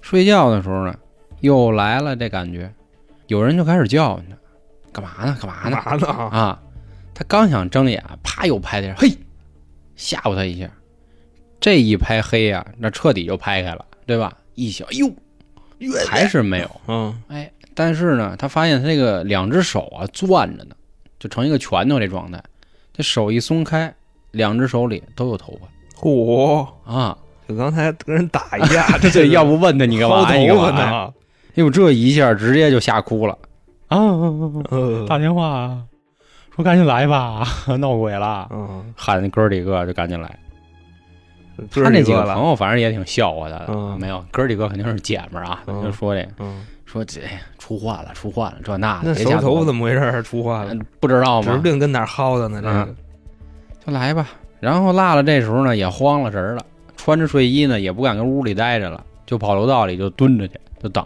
[0.00, 0.96] 睡觉的时候呢，
[1.40, 2.72] 又来了这感觉，
[3.26, 4.36] 有人就开始叫唤他，
[4.92, 5.36] 干嘛呢？
[5.40, 5.82] 干嘛呢？
[5.84, 6.06] 干嘛呢？
[6.30, 6.62] 啊啊，
[7.12, 9.10] 他刚想睁眼，啪又拍他嘿，
[9.96, 10.70] 吓唬他一下。
[11.58, 14.32] 这一拍黑呀、那彻底就拍开了，对吧？
[14.54, 15.10] 一想，哎呦，
[16.08, 16.70] 还是没有。
[16.88, 20.74] 嗯哎，但是呢，他发现他这个两只手啊攥着呢，
[21.18, 22.42] 就成一个拳头这状态。
[22.92, 23.94] 这手一松开，
[24.30, 25.68] 两只手里都有头发
[26.00, 27.18] 嚯，发啊！
[27.46, 30.30] 就刚才跟人打一架， 这这要不问他你干嘛？
[30.30, 31.12] 薅你干嘛？
[31.54, 33.38] 哎呦，这一下直接就吓哭了
[33.88, 33.98] 啊！
[34.70, 35.82] 嗯打电话啊，
[36.54, 37.46] 说赶紧来吧，
[37.78, 38.48] 闹鬼了！
[38.50, 40.38] 嗯，喊哥几个就赶紧来。
[41.70, 46.26] 哥他那几个朋友反正也挺笑话他的，嗯没有哥几个肯定是姐们儿啊，嗯就说这
[46.84, 47.20] 说这
[47.58, 50.22] 出患了，出患了，这那的，那别瞎琢磨手头怎么回事儿？
[50.22, 51.58] 出话了，嗯不知道指不？
[51.58, 52.60] 定跟哪儿薅的呢。
[52.62, 52.96] 这个嗯
[53.86, 54.28] 就来吧。
[54.60, 56.64] 然后辣了这时候呢也慌了神儿了，
[56.96, 61.04] 穿着睡衣呢也不敢跟屋里待着了，就跑楼道里就蹲着去，就等。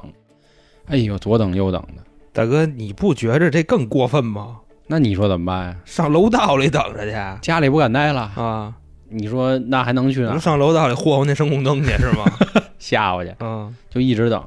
[0.87, 4.57] 哎呦，左等右等的，大哥，你不觉着这更过分吗？
[4.87, 5.77] 那你说怎么办呀？
[5.85, 8.75] 上楼道里等着去家里不敢待了，啊！
[9.11, 10.41] 你说那还能去哪能？
[10.41, 12.25] 上楼道里霍霍那声控灯去是吗？
[12.79, 14.43] 吓唬去，嗯就一直等。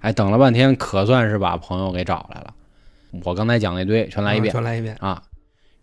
[0.00, 2.54] 哎，等了半天，可算是把朋友给找来了。
[3.24, 4.52] 我刚才讲那堆全来一遍。
[4.52, 4.96] 全来一遍。
[5.00, 5.22] 啊。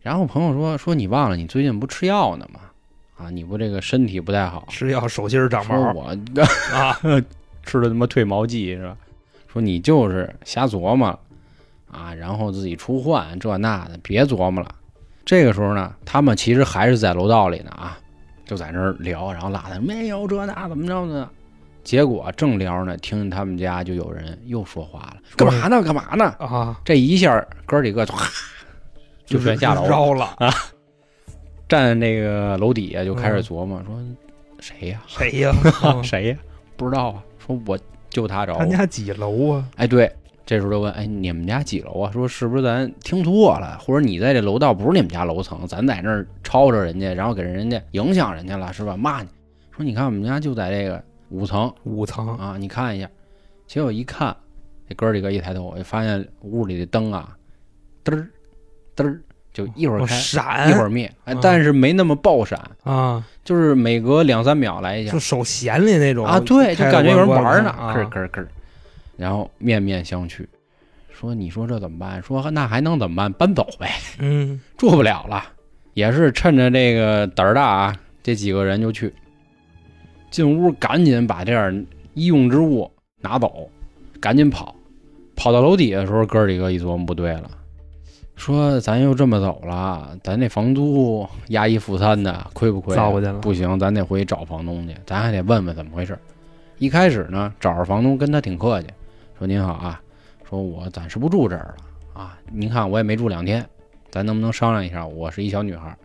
[0.01, 2.61] 然后朋友说说你忘了你最近不吃药呢吗？
[3.17, 6.03] 啊，你不这个身体不太好，吃药手心儿长说毛我
[6.73, 6.97] 啊！
[7.63, 8.95] 吃的他妈退毛剂是吧？
[9.51, 11.07] 说你就是瞎琢磨
[11.91, 14.73] 啊，然后自己出患这那的，别琢磨了。
[15.25, 17.99] 这个时候呢，他们其实还是在楼道里呢啊，
[18.49, 21.29] 就在那儿聊，然后拉他没有这那怎么着呢？
[21.83, 25.83] 结果正聊呢，听见他们家就有人又说话了，干嘛呢？
[25.83, 26.25] 干嘛呢？
[26.39, 28.27] 啊，这一下哥几个就哈
[29.23, 29.87] 就全下楼了。
[29.87, 30.35] 绕了。
[31.67, 33.95] 站那个楼底下就开始琢磨，说
[34.59, 35.55] 谁呀、谁呀？
[35.85, 36.37] 嗯谁呀、
[36.75, 37.23] 不知道啊。
[37.37, 37.77] 说我
[38.09, 38.65] 就他找我他。
[38.65, 39.63] 家几楼啊？
[39.75, 40.11] 哎，对，
[40.49, 42.11] 这时候就问，哎，你们家几楼啊？
[42.11, 48.97] 说是不是咱听错了，或者你在这楼道不是你们家楼层，咱在那儿吵着人家，然后给人家影响人家了，是吧？
[48.97, 49.29] 骂你。
[49.69, 53.07] 说你看我们家就在这个五层五层啊，你看一下。
[53.67, 54.35] 结果一看，
[54.87, 57.37] 这哥几个一抬头，发现屋里的灯啊，
[58.03, 58.27] 嘚儿
[58.95, 59.21] 嘚儿，
[59.53, 62.59] 就一会儿哦，闪一会儿灭，哎啊，但是没那么爆闪。
[62.83, 68.47] 啊，就是每隔两三秒来一下就手闲里那种啊，对，就感觉有人关玩呢，啊咯咯咯，
[69.19, 70.45] 然后面面相觑，
[71.11, 72.23] 说你说这怎么办？
[72.23, 73.33] 说那还能怎么办？
[73.33, 75.43] 搬走呗，嗯住不了了。
[75.93, 79.13] 也是趁着这个胆儿大啊，这几个人就去
[80.31, 83.69] 进屋，赶紧把这点医用之物拿走，
[84.21, 84.73] 赶紧跑。
[85.35, 87.49] 跑到楼底下的时候，哥儿几个一琢磨不对了，
[88.35, 92.97] 说咱又这么走了，咱这房租押一付三的，亏不亏啊？
[92.97, 96.17] 糟践了不行，咱得回去找房东去，咱还得问问怎么回事。
[96.77, 98.87] 一开始呢，找着房东跟他挺客气，
[99.39, 100.01] 说您好啊，
[100.43, 103.65] 说我暂时不住这儿了啊，您看我也没住两天，
[104.11, 105.07] 咱能不能商量一下？
[105.07, 105.97] 我是一小女孩，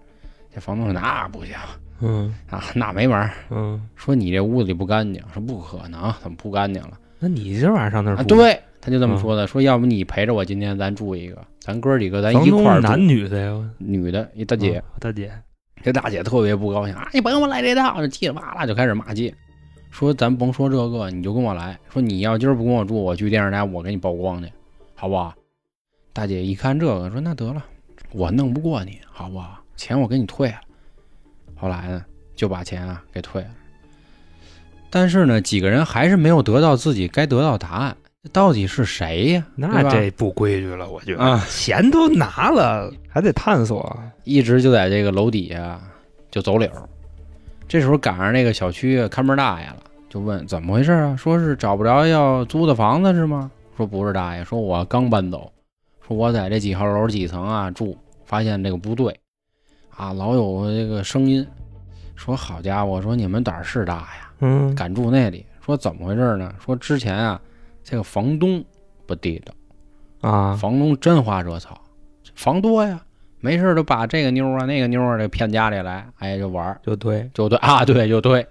[0.54, 1.56] 这房东说那不行
[2.00, 3.32] 嗯啊，那没门儿。
[3.50, 6.92] 嗯，说你这屋子里不干净，说不可能，怎么不干净了？
[7.18, 13.70] 那你今晚上上那儿啊，住，对，他就这么说的，说要不你陪着我，今天咱住一个，咱哥几个咱一块儿男女的呀？
[13.78, 15.32] 女的一大姐，啊大姐，
[15.82, 19.34] 这大姐特别不高兴啊，你甭跟我来这套，就叽里哇啦就开始骂街，
[19.94, 24.52] 说咱甭说这个，你就跟我来，说你要今儿不跟我住，我去电视台我给你曝光去，
[24.96, 25.32] 好不好？
[26.12, 27.64] 大姐一看这个，说那得了，
[28.10, 29.62] 我弄不过你，好不好？
[29.76, 30.56] 钱我给你退了。
[31.54, 32.04] 后来呢，
[32.34, 33.48] 就把钱啊给退了。
[34.90, 37.96] 但是呢，几个人还是没有得到自己该得到的答案，
[38.32, 39.46] 到底是谁呀？
[39.54, 43.96] 那这不规矩了，我觉得啊，钱都拿了，还得探索。
[44.24, 45.80] 一直就在这个楼底下
[46.32, 46.68] 就走柳。
[47.68, 49.76] 这时候赶上那个小区看门大爷了，
[50.14, 51.16] 就问怎么回事啊？
[51.16, 53.50] 说是找不着要租的房子是吗？
[53.76, 55.50] 说不是大爷，说我刚搬走，
[56.06, 59.18] 说我在这几号楼几层啊住，发现这个不对，
[59.90, 61.44] 啊老有这个声音，
[62.14, 65.44] 说好家伙，说你们胆儿是大呀，嗯，敢住那里？
[65.60, 66.54] 说怎么回事呢？
[66.64, 67.40] 说之前啊
[67.82, 68.64] 这个房东
[69.06, 69.52] 不地道。
[70.30, 71.80] 啊，房东真花惹草，
[72.36, 73.02] 房多呀，
[73.40, 78.46] 没事就把这个妞啊那个妞啊，这骗家里来，哎就玩儿就对，就对啊对就对。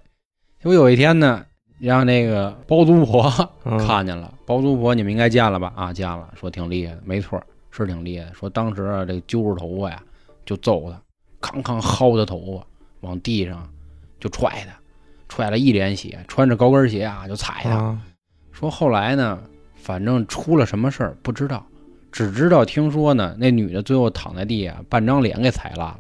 [0.60, 1.46] 结果有一天呢，
[1.88, 3.30] 让那个包租婆
[3.66, 5.74] 嗯 看见了，包租婆你们应该见了吧？
[5.76, 8.34] 啊见了，说挺厉害的，没错儿是挺厉害的。
[8.34, 10.02] 说当时啊这个揪着头发呀
[10.46, 11.02] 就揍他，
[11.42, 12.66] 康康薅他头发，
[13.02, 13.70] 往地上
[14.20, 14.74] 就踹他，
[15.28, 17.72] 踹了一脸血，穿着高跟鞋啊就踩他。
[17.72, 18.02] 啊，
[18.52, 19.40] 说后来呢，
[19.76, 21.66] 反正出了什么事儿不知道，
[22.12, 26.00] 只知道听说呢，那女的最后躺在地下，半张脸给踩烂了，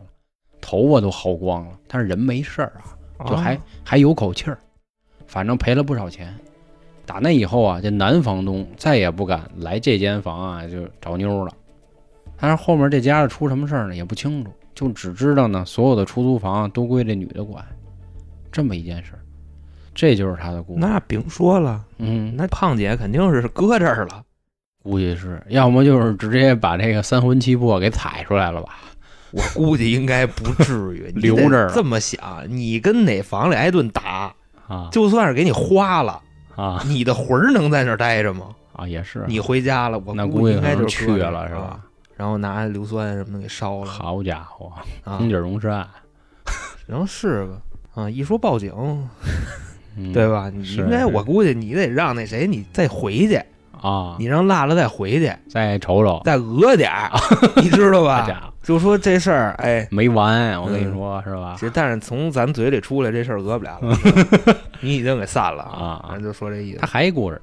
[0.62, 2.72] 头发都薅光了，但是人没事儿
[3.17, 4.58] 啊，就还、啊还有口气儿，
[5.34, 6.32] 反正赔了不少钱。
[7.08, 11.52] 打那以后啊，这男房东再也不敢来这间房啊，就找妞了。
[12.38, 17.65] 但是后面这家出什么事儿呢，也不清楚，就只知道呢，所有的出租房都归这女的管，
[18.52, 19.19] 这么一件事儿。
[19.96, 20.80] 这就是他的故事。
[20.80, 24.24] 那甭说了，嗯，那胖姐肯定是搁这儿了。
[24.84, 28.76] 估计是要么就是直接把这个三魂七魄给踩出来了吧？
[29.32, 34.34] 我估计应该不至于， 留得这儿这么想，你跟哪房里挨顿打，
[34.67, 34.89] 啊。
[34.91, 36.21] 就算是给你花了，
[36.56, 36.84] 啊。
[36.86, 38.47] 你的魂儿能在那儿待着吗？
[38.73, 39.23] 啊，也是。
[39.28, 41.62] 你回家了，我那估估计应该就去了是吧？
[41.62, 41.80] 啊？
[42.15, 43.86] 然后拿硫酸什么的给烧了。
[43.86, 44.71] 好家伙，
[45.04, 45.17] 啊。
[45.17, 45.88] 红，底熔山，
[46.88, 47.58] 然后是吧。
[47.95, 48.71] 啊，一说报警，
[49.95, 50.49] 嗯对吧？
[50.52, 53.39] 你应该，我估计你得让那谁，你再回去，
[53.80, 57.12] 啊，你让辣辣再回去，再瞅瞅，再讹点儿，
[57.62, 58.52] 你知道吧？
[58.63, 60.93] 就说这事儿，哎，没完，我跟你嗯。
[60.93, 61.54] 说是吧？
[61.60, 61.65] 其？
[61.65, 63.97] 实但是从咱嘴里出来这事儿讹不了了，
[64.82, 66.80] 你已经给散了啊咱就说这意思。
[66.80, 66.88] 他。
[66.88, 67.41] 还一故事，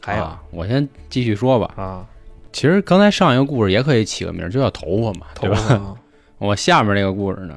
[0.00, 0.22] 还有？
[0.24, 1.74] 啊我先继续说吧。
[1.76, 2.06] 啊，
[2.52, 5.56] 其实刚才上一个故事也可以起个名儿，就叫头发嘛，对吧？
[5.56, 5.96] 头 发
[6.38, 7.56] 我下面这个故事呢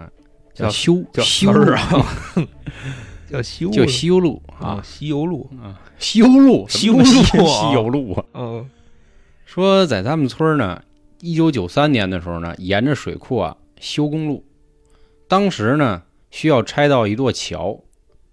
[0.53, 2.05] 叫修叫修啊，
[3.29, 3.69] 叫修。
[3.69, 6.88] 就西游路啊，啊，西游路，啊，西游路，西？
[6.88, 7.03] 游路啊。
[7.45, 8.23] 西游路啊。
[8.33, 8.69] 嗯。
[9.45, 10.81] 说在咱们村呢，
[11.19, 14.43] 一九九三年的时候呢，沿着水库啊修公路，
[15.27, 16.01] 当时呢
[16.32, 17.80] 需要拆到一座桥，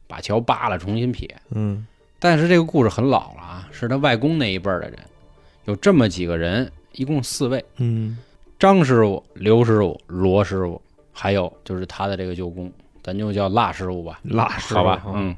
[0.06, 1.34] 把桥扒了重新撇。
[1.50, 1.86] 嗯。
[2.18, 4.98] 但是这个故事很老了啊，是他外公那一辈儿的人，
[5.66, 8.16] 有这么几个人，一共四位：嗯。
[8.58, 10.80] 张师傅、刘师傅、罗师傅，
[11.12, 14.20] 还有就是他的这个舅公，咱就叫辣师傅吧。
[14.22, 15.36] 辣师傅好吧，嗯，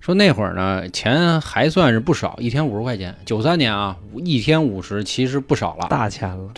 [0.00, 3.14] 说那会儿呢，钱还算是不少，一天五十块钱。
[3.24, 5.86] 九三年啊，一天五十其实不少了。
[5.88, 6.50] 大钱了，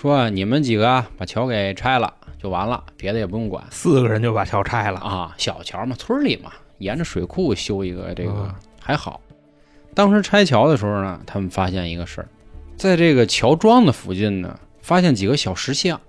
[0.00, 5.34] 说啊你们几个啊，把桥给拆了就完了，别的也不用管四个人就把桥拆了，啊。
[5.36, 9.20] 小桥嘛，村里嘛，沿着水库修一个这个、啊还好。
[9.94, 12.28] 当时拆桥的时候呢，他们发现一个事儿，
[12.76, 16.00] 在这个桥桩的附近呢，发现几个小石像，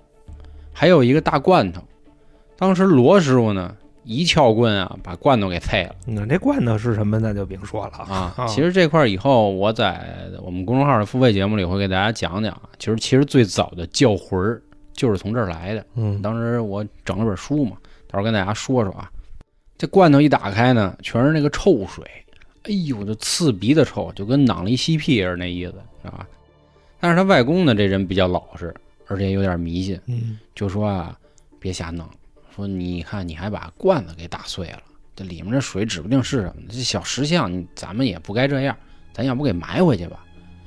[0.72, 1.82] 还有一个大罐头。
[2.56, 3.74] 当时罗师傅呢，
[4.04, 5.94] 一撬棍啊，把罐头给碎了。
[6.06, 7.18] 那这罐头是什么？
[7.18, 12.62] 那就别说了啊，啊其实这块儿以后我在我们公众号的付费节目里会给大家讲讲啊。
[12.78, 15.84] 其实其实最早的叫魂儿就是从这儿来的。
[15.94, 17.76] 嗯当时我整了本书嘛，
[18.08, 19.10] 到时候跟大家说说啊。
[19.76, 22.04] 这罐头一打开呢，全是那个臭水，
[22.64, 26.26] 哎呦，就刺鼻的臭，就跟囊里吸屁似的那意思，是吧？
[27.00, 28.74] 但是他外公呢，这人比较老实，
[29.06, 31.18] 而且有点迷信，嗯就说啊，
[31.58, 32.06] 别瞎弄，
[32.54, 34.82] 说你看你还把罐子给打碎了，
[35.14, 38.76] 这里面这水指不定是什么，这小石像你咱们也不该这样，
[39.12, 40.24] 咱要不给埋回去吧？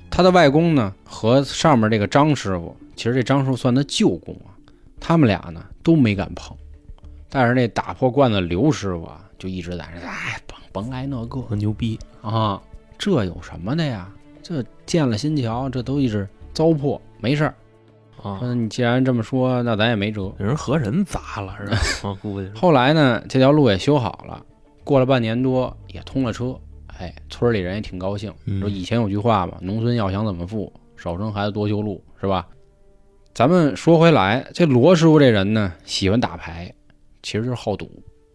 [0.09, 4.53] 他的外公呢和上面这个张师傅，其实这张师傅算他舅公啊，
[4.99, 6.55] 他们俩呢都没敢碰，
[7.29, 12.61] 但是那打破罐子刘师傅啊就一直在那，哎，甭甭来那个很牛逼，啊，
[12.97, 14.09] 这有什么的呀？
[14.41, 17.55] 这建了新桥，这都一直糟粕，没事儿。
[18.23, 20.33] 啊，说你既然这么说，那咱也没辙。
[20.39, 21.77] 有人和人砸了是吧？
[22.03, 24.43] 我 估计后来呢，这条路也修好了，
[24.83, 26.57] 过了半年多也通了车。
[26.99, 28.33] 哎，村里人也挺高兴。
[28.45, 32.47] 嗯说以前有句话嘛，农村要想怎么富，少生孩子多修路，是吧？
[33.33, 36.71] 咱们说回来，这罗师傅这人呢，喜欢打牌，
[37.23, 37.89] 其实就是好赌，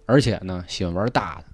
[0.07, 1.45] 而且呢，喜欢玩大的。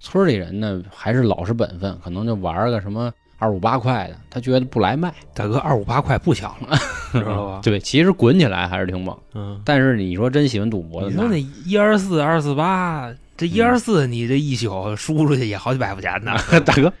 [0.00, 6.76] 村里人呢，还是老实本分，可能就玩个什么二五八块的，他觉得不来卖，大哥二五八块不小了，
[7.12, 7.60] 知道吧？
[7.62, 9.16] 对，其实滚起来还是挺猛。
[9.34, 16.92] 嗯，但是你说真喜欢赌博的，你说那一二四二四八，这一二四你这一宿输出去也好几百块钱呢那 大哥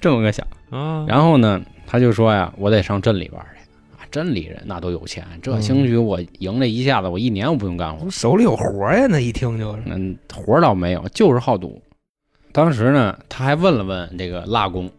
[0.00, 0.46] 这么个想。
[0.70, 1.04] 啊！
[1.06, 3.62] 然后呢，他就说呀，我得上镇里边去。
[3.96, 8.10] 啊，镇里人那都有钱，这嗯兴许我赢这一下子，我一年我不用干活。
[8.10, 11.80] 手里有活呀，那一听就是嗯，活儿倒没有，就是好赌。
[12.50, 14.90] 当时呢，他还问了问这个腊公，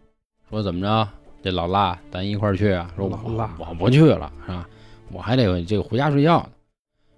[0.50, 1.08] 说怎么着，
[1.42, 2.90] 这老辣咱一块儿去啊？
[2.96, 4.66] 说我老腊我不去了，是吧？
[5.12, 6.50] 我还得这个回家睡觉呢。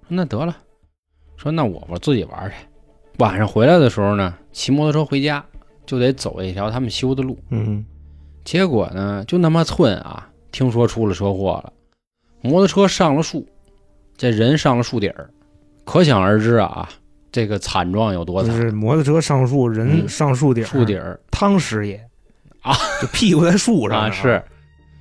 [0.08, 0.56] 说那得了，
[1.36, 2.56] 说那我我自己玩去。
[3.18, 5.44] 晚上回来的时候呢，骑摩托车回家
[5.86, 7.38] 就得走一条他们修的路。
[7.50, 7.84] 嗯，
[8.44, 11.72] 结果呢，就那么寸啊，听说出了车祸了，
[12.40, 13.46] 摩托车上了树，
[14.16, 15.30] 这人上了树顶儿，
[15.84, 16.88] 可想而知啊，
[17.30, 18.50] 这个惨状有多惨。
[18.52, 22.04] 就是摩托车上树，人嗯上树顶，树顶儿汤师爷
[22.62, 24.42] 啊，就屁股在树上啊，是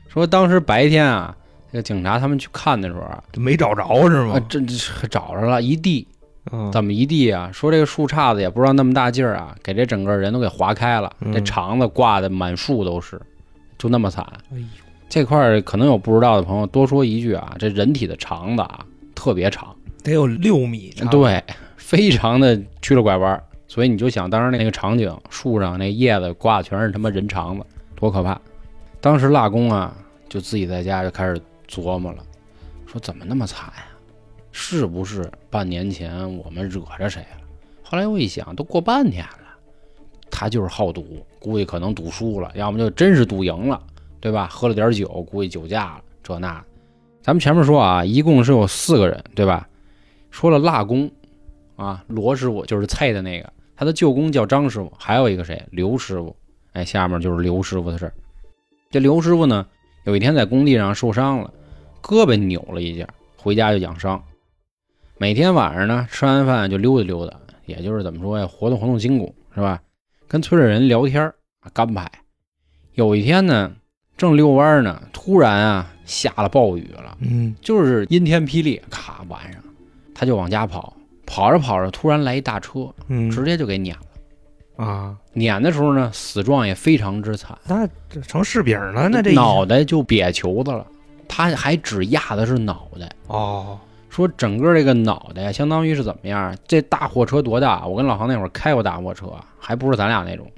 [0.07, 1.35] 说当时白天啊，
[1.71, 4.39] 这个警察他们去看的时候啊，就没找着是啊吗？
[4.49, 6.07] 这这找着了一地，
[6.51, 7.49] 嗯，怎么一地啊？
[7.53, 13.21] 说这个树杈子也不知道那么大劲儿啊，给这整个人都给划开了，嗯这肠子挂的满树都是，
[13.77, 14.25] 就那么惨。
[14.51, 14.65] 哎呦，
[15.09, 21.43] 这块儿可能有不知道的朋友，多说一句啊，这人体的肠子啊特别长，得有六米长，对，
[21.75, 28.41] 非常的曲了拐弯儿，所以你就想当时那个场景，树上那叶子挂的全是他妈人肠子，多可怕！
[28.99, 29.95] 当时腊公啊，
[30.27, 32.23] 就自己在家就开始琢磨了，
[32.87, 33.85] 说怎么那么惨呀、
[34.51, 37.41] 是不是半年前我们惹着谁了？
[37.83, 39.47] 后来我一想，都过半年了，
[40.31, 43.81] 他就是好赌，估计可能赌输了，要么就真是赌赢了，
[44.19, 44.47] 对吧？
[44.51, 46.63] 喝了点酒，估计酒驾了，这那。
[47.21, 49.69] 咱们前面说啊，一共是有四个人，对吧？
[50.31, 51.09] 说了腊公，
[51.75, 55.65] 啊，罗师傅就是菜的那个，他的舅公叫张师傅，还有一个谁？
[55.71, 56.35] 刘师傅。
[56.73, 58.13] 哎，下面就是刘师傅的事儿。
[58.91, 59.65] 这刘师傅呢，
[60.03, 61.53] 有一天在工地上受伤了，
[62.01, 64.21] 胳膊扭了一下，回家就养伤。
[65.17, 69.81] 每天晚上呢，吃完饭就溜达溜达，也就是怎么说呀，活动活动筋骨，是吧？
[70.27, 72.11] 跟村里人聊天儿啊，干排。
[72.95, 73.71] 有一天呢，
[74.17, 77.17] 正遛弯呢，突然啊，下了暴雨了。
[77.21, 79.63] 嗯，就是阴天霹雳，咔，晚上
[80.13, 80.97] 他就往家跑，
[81.29, 83.29] 跑着跑着，突然来一大车，嗯。
[83.29, 84.83] 直接就给撵了。
[84.83, 90.85] 啊，撵的时候呢，死状也非常之惨，那这成柿饼了，那这一脑袋就瘪球子了。
[91.27, 93.77] 他还只压的是脑袋，哦，
[94.09, 96.55] 说整个这个脑袋相当于是怎么样？
[96.67, 97.85] 这大货车多大？
[97.85, 100.49] 我跟老航那会儿开过大货车，还不是咱俩那种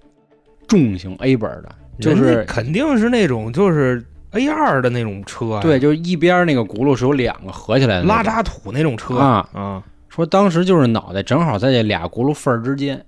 [0.68, 9.18] 重型 A 本的，就人是肯定是那种就是 A 二的那种车呀，对，就是一边那个轱辘是有两个合起来的那种拉渣土那种车。
[9.18, 9.50] 啊。
[9.52, 13.06] 啊，说当时就是脑袋正好在这俩轱辘缝儿之间，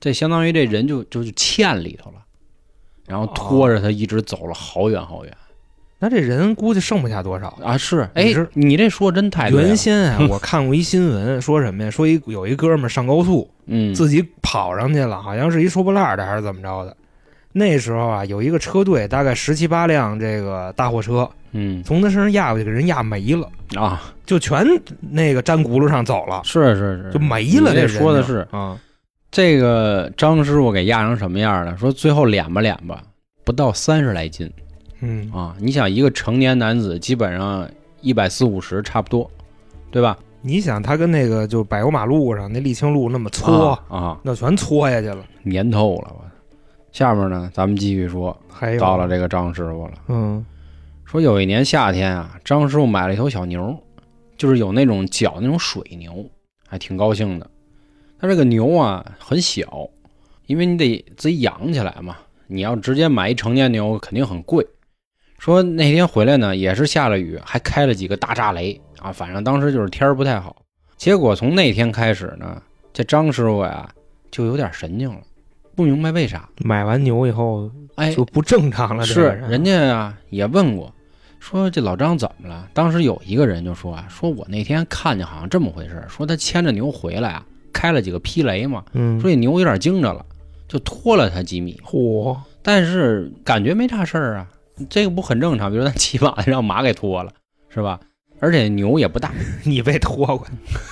[0.00, 2.16] 这相当于这人就就就嵌里头了，
[3.06, 5.36] 然后拖着他一直走了好远好远、
[5.98, 7.48] 那这人估计剩不下多少。
[7.62, 7.76] 啊！
[7.76, 11.90] 是，哎你这说真太原先啊， 我看过一新闻，说什么呀？
[11.90, 16.96] 说一有一哥们儿上高速，嗯自己跑上去了，好像是一收破烂的还是怎么着的。
[17.58, 24.62] 那时候啊，有一个车队，大概十七八辆这个大货车，嗯从他身上压过去，给人压没了，啊，就全
[25.00, 27.72] 那个粘轱辘上走了，是是是，就没了。
[27.74, 28.78] 这说的是啊，
[29.30, 31.74] 这个张师傅给压成什么样了？
[31.78, 33.02] 说最后敛吧敛吧，
[33.42, 34.52] 不到三十来斤
[35.00, 35.56] 嗯，啊！
[35.58, 37.66] 你想一个成年男子，基本上
[38.02, 39.30] 一百四五十差不多，
[39.90, 40.18] 对吧？
[40.42, 45.24] 你想他跟那个就柏油马路上那沥青路那么搓，啊啊，那全搓下去了。
[45.50, 46.25] 粘透了我。
[46.96, 49.92] 下面呢，咱们继续说，还有到了这个张师傅了。
[50.08, 50.42] 嗯
[51.04, 53.78] 说有一年夏天啊，张师傅买了一头小牛，
[54.38, 56.24] 就是有那种脚那种水牛，
[56.66, 57.46] 还挺高兴的。
[58.18, 59.86] 他这个牛啊很小，
[60.46, 62.16] 因为你得自己养起来嘛。
[62.46, 64.66] 你要直接买一成年牛，肯定很贵。
[65.38, 69.12] 说那天回来呢，也是下了雨，还开了几个大炸雷啊。
[69.12, 70.56] 反正当时就是天儿不太好。
[70.96, 72.62] 结果从那天开始呢，
[72.94, 73.86] 这张师傅呀
[74.30, 75.20] 就有点神经了，
[75.76, 76.48] 不明白为啥。
[76.64, 79.04] 买完牛以后哎，就不正常了。
[79.04, 80.92] 这是人家啊也问过，
[81.38, 82.68] 说这老张怎么了？
[82.72, 90.24] 当时有一个人就说啊，说我那天看见好像这么回事，说他牵着牛回来啊，开了几个劈雷嘛，嗯，说这牛有点惊着了，
[90.66, 94.48] 就拖了他几米，嚯，但是感觉没啥事儿啊，
[94.90, 95.70] 这个不很正常？
[95.70, 97.30] 比如咱骑马 让马给拖了，
[97.68, 98.00] 是吧？
[98.40, 99.32] 而且牛也不大。
[99.64, 100.46] 你被拖过，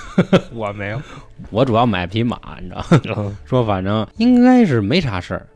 [0.53, 1.01] 我没有。
[1.49, 2.75] 我主要买匹马，你知
[3.09, 3.37] 道吗？
[3.45, 5.47] 说反正应该是没啥事儿，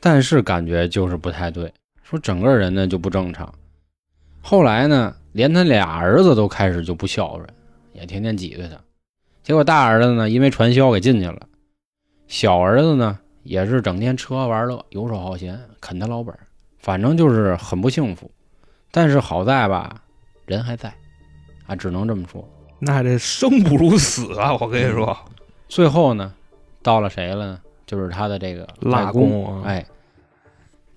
[0.00, 1.72] 但是感觉就是不太对，
[2.02, 3.52] 说整个人呢就不正常。
[4.40, 7.48] 后来呢，连他俩儿子都开始就不孝顺，
[7.92, 8.76] 也天天挤兑他。
[9.42, 11.40] 结果大儿子呢，因为传销给进去了，
[12.28, 16.40] 小儿子呢也是整天吃喝玩乐，游手好闲，啃他老本儿，
[16.78, 18.30] 反正就是很不幸福。
[18.90, 20.02] 但是好在吧，
[20.44, 20.92] 人还在，
[21.72, 22.46] 啊，只能这么说。
[22.78, 24.56] 那这生不如死啊！
[24.60, 25.16] 我跟你说，
[25.68, 26.32] 最后呢，
[26.82, 27.60] 到了谁了呢？
[27.86, 29.62] 就是他的这个腊公。
[29.62, 29.86] 哎，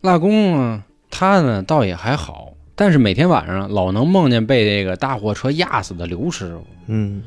[0.02, 6.66] 腊公啊，他呢倒也还好，但是每天晚上老能梦见被这个大货车压死的刘师傅。
[6.88, 7.24] 嗯，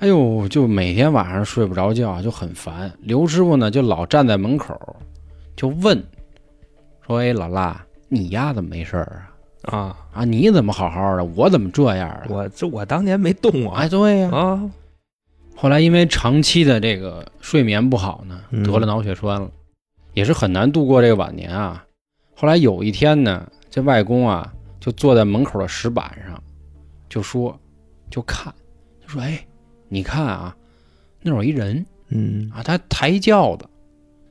[0.00, 2.92] 哎呦，就每天晚上睡不着觉，就很烦。
[3.00, 4.96] 刘师傅呢，就老站在门口，
[5.56, 6.02] 就问
[7.06, 9.33] 说：“哎，老腊，你丫怎么没事儿啊？
[9.64, 14.70] 啊，啊，你怎么好好的，我怎么这样啊？”我这我当年没动啊哎，对呀、啊，
[15.56, 19.50] 后来因为长期的这个睡眠不好呢，嗯得了脑血栓了，
[20.12, 21.84] 也是很难度过这个晚年啊。
[22.36, 26.42] 后来有一天呢，这外公啊就坐在门口的石板上，
[27.08, 27.58] 就说，
[28.10, 28.52] 就看，
[29.02, 29.46] 就说：“哎，
[29.88, 30.56] 你看啊，
[31.22, 33.66] 那有一人嗯啊，他抬轿子。”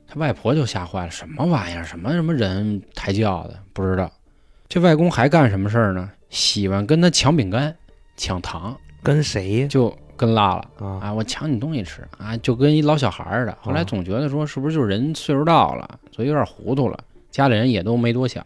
[0.06, 1.82] 他外婆就吓坏了，什么玩意儿？
[1.82, 3.56] 什么什么人抬轿子？
[3.72, 4.12] 不知道。
[4.68, 6.10] 这外公还干什么事儿呢？
[6.30, 7.76] 喜欢跟他抢饼干、
[8.16, 9.66] 抢糖，跟谁呀？
[9.68, 10.70] 就跟辣了。
[10.78, 13.58] 啊，啊，我抢你东西吃啊，就跟一老小孩儿似的。
[13.60, 16.98] 后来哦总觉得说，是不是就是人岁数到了，所以有点糊涂了，
[17.30, 18.44] 家里人也都没多想。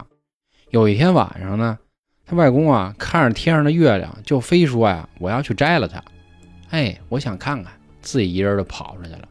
[0.69, 1.79] 有一天晚上呢，
[2.25, 6.03] 他外公啊看着天上的月亮，就非说呀，我要去摘了它。
[6.69, 9.27] 哎，我想看看，自己一人就跑出去了。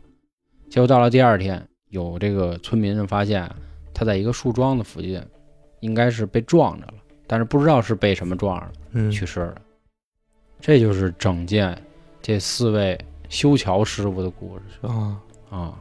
[0.68, 3.54] 结果到了第二天，有这个村民发现啊
[3.94, 5.22] 他在一个树桩子附近，
[5.80, 6.94] 应该是被撞着了，
[7.26, 8.72] 但是不知道是被什么撞着了。
[8.92, 9.56] 嗯去世了。
[10.60, 11.80] 这就是整件
[12.20, 12.98] 这四位
[13.28, 15.20] 修桥师傅的故事啊，
[15.50, 15.74] 啊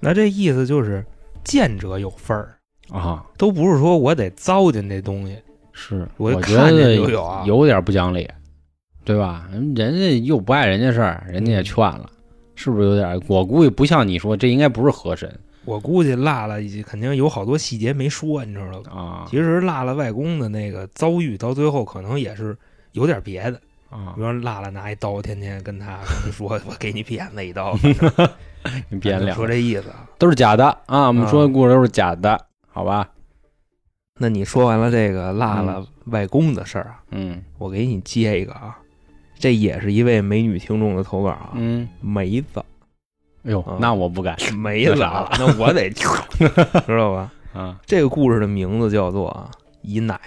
[0.00, 1.04] 那这意思就是
[1.44, 2.58] 见者有份儿，
[2.90, 3.24] 啊！
[3.38, 5.38] 都不是说我得糟践这东西。
[5.72, 8.28] 是，我觉得有啊有点不讲理，
[9.04, 9.48] 对吧？
[9.74, 12.10] 人家又不碍人家事儿，人家也劝了，
[12.54, 13.20] 是不是有点？
[13.28, 15.32] 我估计不像你说，这应该不是河神
[15.68, 18.90] 我估计辣辣已经肯定有好多细节没说，你知道吧？
[18.90, 22.56] 啊其实辣辣外公的那个遭遇，到最后可能也是
[22.92, 23.60] 有点别的。
[23.90, 24.22] 啊比！
[24.22, 25.98] 如说辣辣拿一刀，天天跟他
[26.32, 27.78] 说：“我给你扁了一刀。
[28.88, 30.08] 你”别聊说，这意思啊。
[30.18, 31.06] 都是假的啊！
[31.08, 33.08] 我们说的故事都是假的，好吧？
[34.18, 38.76] 那你说完了这个辣辣外公的事儿啊，嗯我给你接一个啊，
[39.38, 42.62] 这也是一位美女听众的投稿啊，嗯，梅子，
[43.48, 46.04] 哎呦啊，那我不敢梅子啊，那我得 知
[46.96, 47.32] 道吧？
[47.54, 50.20] 啊这个故事的名字叫做啊，姨奶，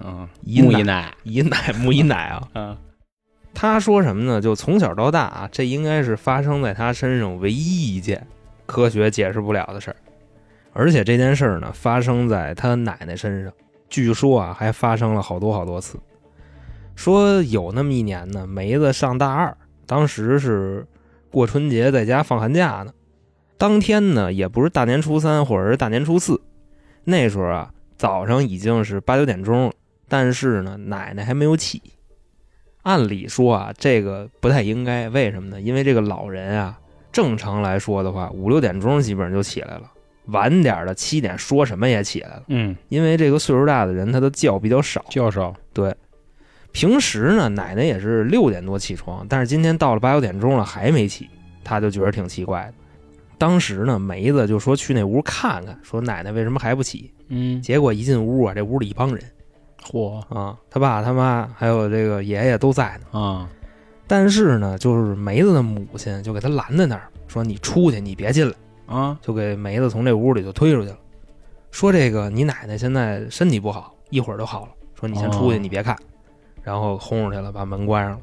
[0.00, 0.28] 嗯！
[0.42, 2.48] 姨奶木一奶姨奶木姨奶啊。
[2.54, 2.76] 嗯
[3.56, 4.40] 他说什么呢？
[4.40, 8.26] 就从小到大啊，这应该是发生在他身上唯一一件
[8.66, 9.96] 科学解释不了的事儿，
[10.72, 13.52] 而且这件事儿呢，发生在他奶奶身上，
[13.88, 15.96] 据说啊，还发生了好多好多次。
[16.96, 19.56] 说有那么一年呢，梅子上大二，
[19.86, 20.84] 当时是
[21.34, 22.92] 过春节，在家放寒假呢。
[23.58, 26.40] 当天呢，也不是大年初三或者是大年初四，
[27.02, 29.72] 那时候啊，早上已经是八九点钟了，
[30.08, 31.82] 但是呢，奶奶还没有起。
[32.84, 35.60] 按理说啊，这个不太应该，为什么呢？
[35.60, 36.78] 因为这个老人啊，
[37.10, 39.90] 正常来说的话，五六点钟基本上就起来了，
[40.26, 42.44] 晚点的七点说什么也起来了。
[42.46, 45.04] 嗯，因为这个岁数大的人，他的觉比较少。
[45.08, 45.52] 教授
[46.74, 51.30] 平时呢，奶奶也是六点多起床，但是今天到了八九点钟了还没起，
[51.62, 52.74] 他就觉得挺奇怪的。
[53.38, 57.14] 当时呢，梅子就说去那屋看看，说奶奶为什么还不起？
[57.28, 59.24] 嗯，结果一进屋啊，这屋里一帮人
[59.84, 63.20] 嚯啊，他爸他妈还有这个爷爷都在呢。
[63.20, 63.48] 啊
[64.08, 68.54] 但是呢，就是梅子的母亲就给他拦在那儿，说你出去，你别进来，
[68.86, 70.98] 啊就给梅子从这屋里就推出去了。
[71.70, 74.72] 说这个你奶奶现在身体不好，一会儿就好了。
[74.98, 75.96] 说你先出去，哦你别看，
[76.64, 78.20] 然后轰出去了，把门关上了。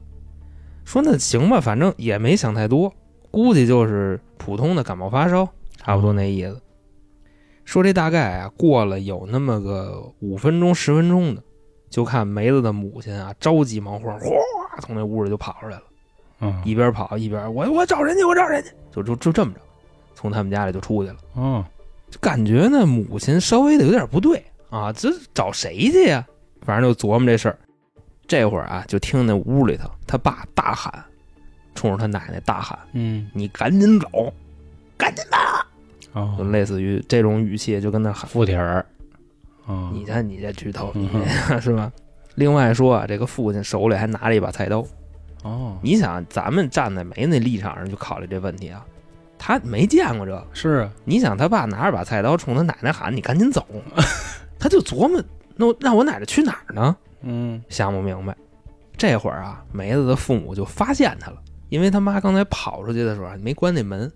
[0.84, 2.94] 说那行吧，反正也没想太多，
[3.30, 6.60] 估计就是普通的感冒发烧，差不多那意思。
[7.64, 11.44] 说这大概啊，过了有那么个五分钟、十分钟的，
[11.90, 15.84] 就看梅子的母亲啊，着急忙慌，哗从那屋里就跑出来了。
[16.44, 19.60] 嗯一边跑一边我我找人去，我找人去，就就就这么着，
[20.16, 21.18] 从他们家里就出去了。
[21.38, 21.64] 嗯
[22.10, 26.28] 就感觉呢，母亲稍微的有点不对啊，这找谁去呀？
[26.64, 27.58] 反正就琢磨这事儿。
[28.32, 31.04] 这会儿啊，就听那屋里头他爸大喊，
[31.76, 34.34] 冲着他奶奶大喊嗯：“你赶紧走，
[34.98, 35.38] 赶紧的！”
[36.18, 38.86] 哦就类似于这种语气，就跟那喊附体儿
[39.68, 40.94] 啊，你看你这剧透，
[41.60, 41.92] 是吧？
[42.36, 44.82] 另外说啊，这个父亲手里还拿着一把菜刀，
[45.44, 48.86] 哦，你想，咱们站在没那立场上去考虑这问题啊，
[49.38, 50.48] 他没见过这个。
[50.54, 53.68] 是啊，你想，他爸拿着把菜刀冲他奶奶喊：“你赶紧走！”
[54.58, 55.22] 他就琢磨，
[55.58, 56.96] 那我让我奶奶去哪儿呢？
[57.22, 58.36] 嗯想不明白。
[58.98, 64.12] 这会儿啊，梅子的父母就发现他了，因为他妈刚才跑出去的时候啊没关那门，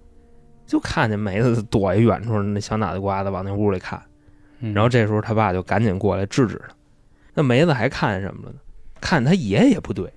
[0.67, 4.01] 就看见梅子躲一远处那小脑袋瓜子往那屋里看。
[4.59, 6.75] 嗯，然后这时候他爸就赶紧过来制止他。
[7.33, 8.59] 那梅子还看什么了呢？
[9.01, 10.11] 看他爷爷不对，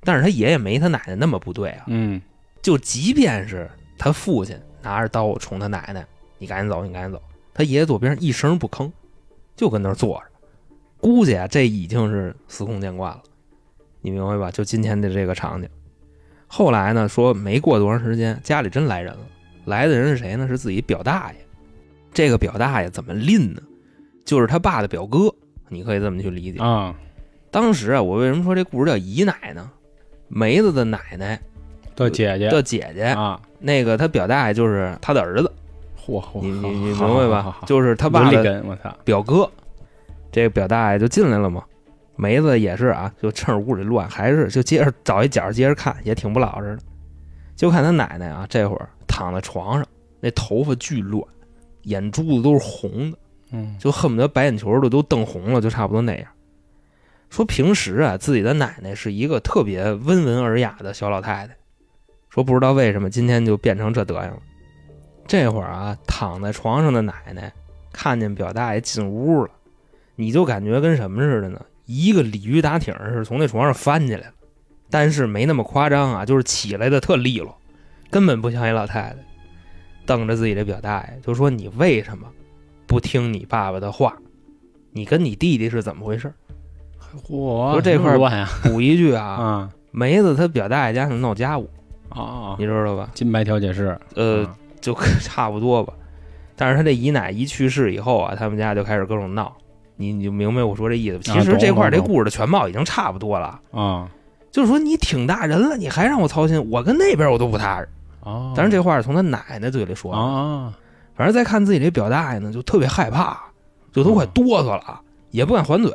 [0.00, 1.84] 但是他爷爷没他奶奶那么不对啊。
[1.88, 2.20] 嗯
[2.62, 3.68] 就即便是
[3.98, 6.06] 他父亲拿着刀冲他奶奶
[6.38, 7.20] ：“你赶紧走，你赶紧走。”
[7.52, 8.90] 他爷爷左边上一声不吭，
[9.56, 10.24] 就跟那儿坐着。
[11.02, 13.20] 估计啊，这已经是司空见惯了，
[14.02, 14.52] 你明白吧？
[14.52, 15.68] 就今天的这个场景。
[16.46, 19.20] 后来呢，说没过多长时间，家里真来人了。
[19.64, 20.46] 来的人是谁呢？
[20.46, 21.38] 是自己表大爷。
[22.14, 23.60] 这个表大爷怎么吝呢？
[24.24, 25.34] 就是他爸的表哥，
[25.68, 26.60] 你可以这么去理解。
[26.60, 26.94] 啊，
[27.50, 29.68] 当时啊，我为什么说这故事叫姨奶呢？
[30.28, 31.40] 梅子的奶奶
[31.96, 35.50] 的姐姐的姐姐，啊，那个他表大爷就是他的儿子，
[35.98, 37.58] 嚯嚯，你你你明白吧？
[37.66, 39.50] 就是他爸的表哥。
[40.32, 41.62] 这个表大爷就进来了嘛，
[42.16, 46.82] 梅子也是啊，就趁着屋里乱，还是就接着找一角接着看，也挺不老实的。
[47.54, 49.86] 就看他奶奶啊，这会儿躺在床上，
[50.20, 51.22] 那头发巨乱，
[51.82, 53.18] 眼珠子都是红的，
[53.50, 56.26] 嗯就恨不得白眼球都都瞪红了，就差不多那样。
[57.28, 61.54] 说平时啊，自己的奶奶是一个特别温文尔雅的小老太太，
[62.30, 64.38] 说不知道为什么今天就变成这德行了。
[65.26, 67.52] 这会儿啊，躺在床上的奶奶
[67.92, 69.50] 看见表大爷进屋了，
[70.22, 71.60] 你就感觉跟什么似的呢？
[71.84, 74.34] 一个鲤鱼打挺似的从那床上翻起来了，
[74.88, 77.58] 但是没那么夸张啊，就是起来的特利落，
[78.08, 79.16] 根本不像一老太太。
[80.04, 82.26] 瞪着自己的表大爷就说：“你为什么
[82.86, 84.16] 不听你爸爸的话？
[84.90, 86.32] 你跟你弟弟是怎么回事？”
[87.24, 91.70] 嚯，说这块儿补一句啊，啊梅子他表大爷家是闹家务，
[92.08, 93.10] 啊，你知道吧？
[93.14, 94.92] 金牌调解室，呃，啊就
[95.22, 95.92] 差不多吧。
[96.56, 99.56] 但是他这姨奶一去世以后啊，他们家就开始各种闹。
[99.96, 101.18] 你你就明白我说这意思？
[101.20, 103.60] 其实这块这故事的全貌已经差不多了。
[103.72, 104.08] 啊
[104.50, 107.88] 就是说你挺大人了，你还让我操心，我跟那边我都不踏实。
[108.22, 110.76] 啊，但是这话是从他奶奶嘴里说的，啊
[111.14, 113.40] 反正再看自己这表大爷呢，就特别害怕，
[113.92, 115.90] 就都快哆嗦了啊，也不敢还嘴，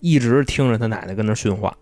[0.00, 1.74] 一直听着他奶奶跟那训话，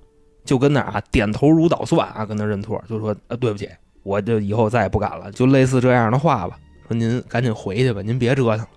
[0.44, 3.68] 就跟那啊点头如捣蒜啊，跟那认错，就说啊对不起，
[4.02, 6.58] 我就以后再也不敢了，就类似这样的话吧。
[6.88, 8.68] 说您赶紧回去吧，您别折腾了。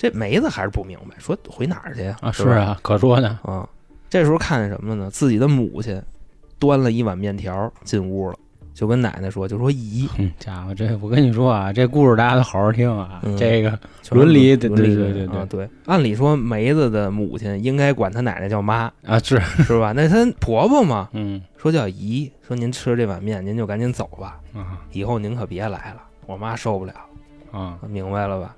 [0.00, 2.16] 这梅子还是不明白，说回哪儿去呀？
[2.22, 3.68] 啊，是啊，可说呢，啊，
[4.08, 5.10] 这时候看见什么了呢？
[5.10, 6.02] 自己的母亲
[6.58, 8.36] 端了一碗面条进屋了，
[8.72, 13.78] 就跟奶奶说，就说姨，嗯，家伙，这我跟你说啊，这故事大家都好好听啊，嗯这个
[14.10, 15.68] 伦理对伦理对对对。
[15.84, 19.92] 按理说梅子的母亲应该管她奶奶叫妈，啊是，是吧？
[19.92, 26.94] 那她婆婆嘛，嗯说叫姨，说您吃这碗面，您就赶紧走吧，啊以后您可别来了，我妈受不了，
[27.52, 28.56] 啊明白了吧？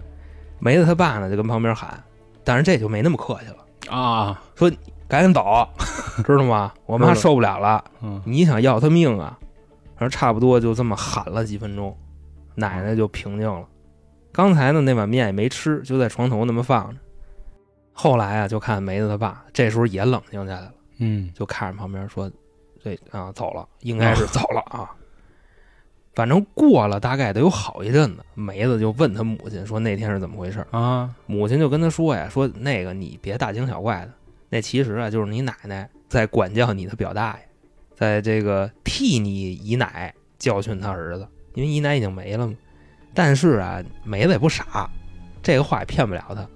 [0.64, 2.00] 梅子他爸呢就跟旁边喊，
[2.44, 4.70] 但是这就没那么客气了，啊，说
[5.08, 5.68] 赶紧走，
[6.24, 6.72] 知道吗？
[6.86, 7.82] 我妈受不了了。
[8.00, 9.36] 嗯你想要他命啊？
[9.98, 11.98] 然后差不多就这么喊了几分钟，
[12.54, 13.66] 奶奶就平静了。
[14.30, 16.96] 刚才呢那碗面也没吃，就在床头那么放着。
[17.92, 22.30] 后来啊，就看梅子他爸这时候也冷静下来了，嗯就看着旁边说
[22.84, 24.88] ：“这啊走了，应该是走了啊。”
[26.14, 30.64] 反正过了大概得有好一阵子，梅子就问他母亲说那天是怎么回事。
[30.70, 34.12] 啊母亲就跟他说呀：“说那个你别大惊小怪的，
[34.50, 37.42] 那其实啊就是你奶奶在管教你的表大爷，
[37.94, 42.54] 在这个替你姨奶教训他儿子，因为姨奶已经没了嘛。
[43.14, 44.90] 但是啊，梅子也不傻，
[45.42, 46.46] 这个话也骗不了他，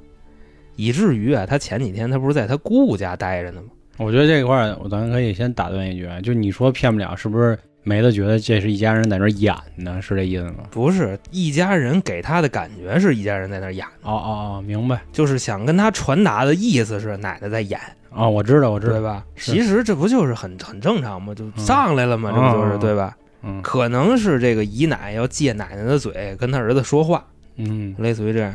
[0.74, 3.68] 以至于啊，他前几天他不是在他姑姑家待着呢吗？
[3.98, 7.59] 我觉得这一块儿，我咱可以先打断一句，啊就你说骗不了，是不是？
[7.89, 10.64] 梅子觉得这是一家人在那演呢，是这意思吗？
[10.72, 15.01] 不是，一家人给他的感觉是一家人在那演，哦哦哦，明白。
[15.12, 17.78] 就是想跟他传达的意思是奶奶在演。
[18.11, 18.95] 哦，我知道，我知道。
[18.95, 19.24] 对吧？
[19.37, 21.32] 其实这不就是很很正常吗？
[21.32, 23.16] 就上来了嘛，嗯这不就是、嗯对吧？
[23.45, 27.24] 嗯可能是这个姨奶要借奶奶的嘴跟他儿子说话，
[27.55, 28.53] 嗯类似于这样。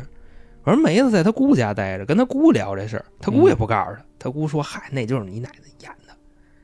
[0.64, 6.01] 而梅子在他姑家待着，跟他姑聊这事儿，他姑也不告诉他，他姑说：“嗨，那就是你奶奶演的，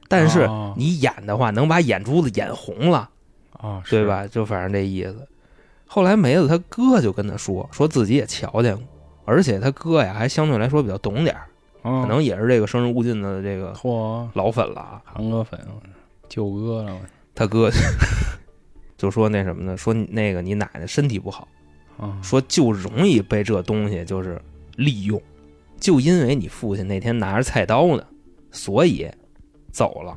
[0.08, 3.08] 但是哦你演的话能把眼珠子演红了，
[3.52, 4.06] 啊，对？
[4.06, 4.26] 吧？
[4.26, 5.28] 就反正这意思。”
[5.86, 8.84] 后来梅子他哥就跟他说，说自己也瞧见过，
[9.24, 11.46] 而且他哥呀还相对来说比较懂点儿，
[11.82, 13.72] 可可能也是这个生人勿近的这个，
[14.34, 15.02] 老粉了啊。
[15.04, 15.58] 韩哥粉，
[16.28, 16.94] 舅哥了，
[17.34, 17.70] 他哥
[18.98, 19.76] 就说那什么呢？
[19.76, 21.48] 说那个你奶奶身体不好，
[22.22, 24.40] 说就容易被这东西就是
[24.76, 25.20] 利用，
[25.80, 28.04] 就因为你父亲那天拿着菜刀呢，
[28.50, 29.10] 所以
[29.72, 30.16] 走了。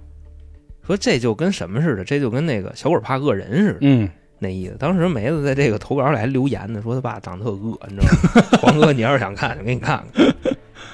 [0.86, 4.76] 说这就跟什么似的，这就跟那个小鬼怕恶人似的嗯，那意思。
[4.80, 8.58] 当时梅子在这个投稿里还留言呢，说他爸长得特恶，你知道吗？
[8.62, 10.26] 黄哥，你要是想看，就给你看看。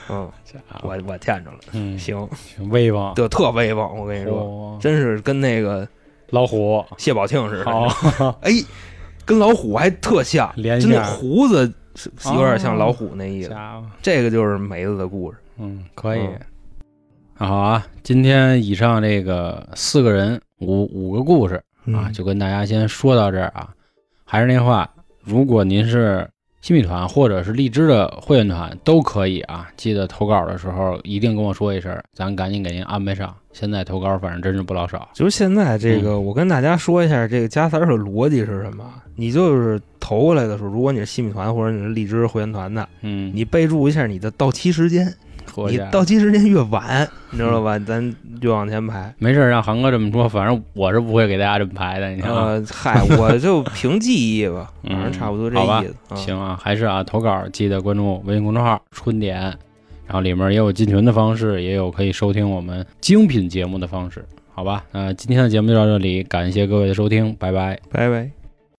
[0.09, 0.29] 嗯，
[0.83, 5.87] 我我见着了，嗯，行，挺威风，对特威风，我跟你说，真是跟那个
[6.31, 7.65] 老虎谢宝庆似的。
[7.65, 7.87] 好，
[8.43, 8.51] 哎，
[9.25, 11.73] 跟老虎还特像，连真胡子
[12.25, 13.55] 有点像老虎那意思。
[14.01, 15.37] 这个就是梅子的故事。
[15.57, 16.39] 嗯，可以嗯。
[17.39, 23.69] 好啊，今天以上这个四个人五五个故事嗯啊，就跟大家先说到这儿啊。
[24.25, 24.89] 还是那话，
[25.23, 26.27] 如果您是
[26.61, 33.31] 新米团或者是荔枝的会员团都可以啊，记得投稿的时候一定跟我说一声，咱赶紧给您安排上。
[33.53, 35.07] 现在投稿反正真是不老少。
[35.13, 38.83] 就是现在这嗯个，我跟大家说一下，这个加塞尔的逻辑是什么？
[39.15, 45.13] 你就是投过来的时候，如果你是新米团或者你是荔枝会员团的，嗯，你备注一下你的到期时间，
[45.69, 47.79] 你到期时间越晚，你知道吧？
[47.79, 49.13] 咱越往前排。
[49.17, 52.31] 没事儿让航哥这么说，反正我是不会给大家这么排的，你看
[52.65, 55.95] 嗨，我就凭记忆吧， 嗯反正差不多这好吧意思。
[56.09, 59.39] 啊行啊，还是啊，投稿记得关注微信公众号“春点”，
[60.05, 64.83] 然后里面也有进群的方式，也有可以收听我们精品节目的方式，好吧？
[64.91, 67.79] 那今天的节目就到这里，感谢各位的收听，拜拜。
[67.91, 68.36] 拜拜。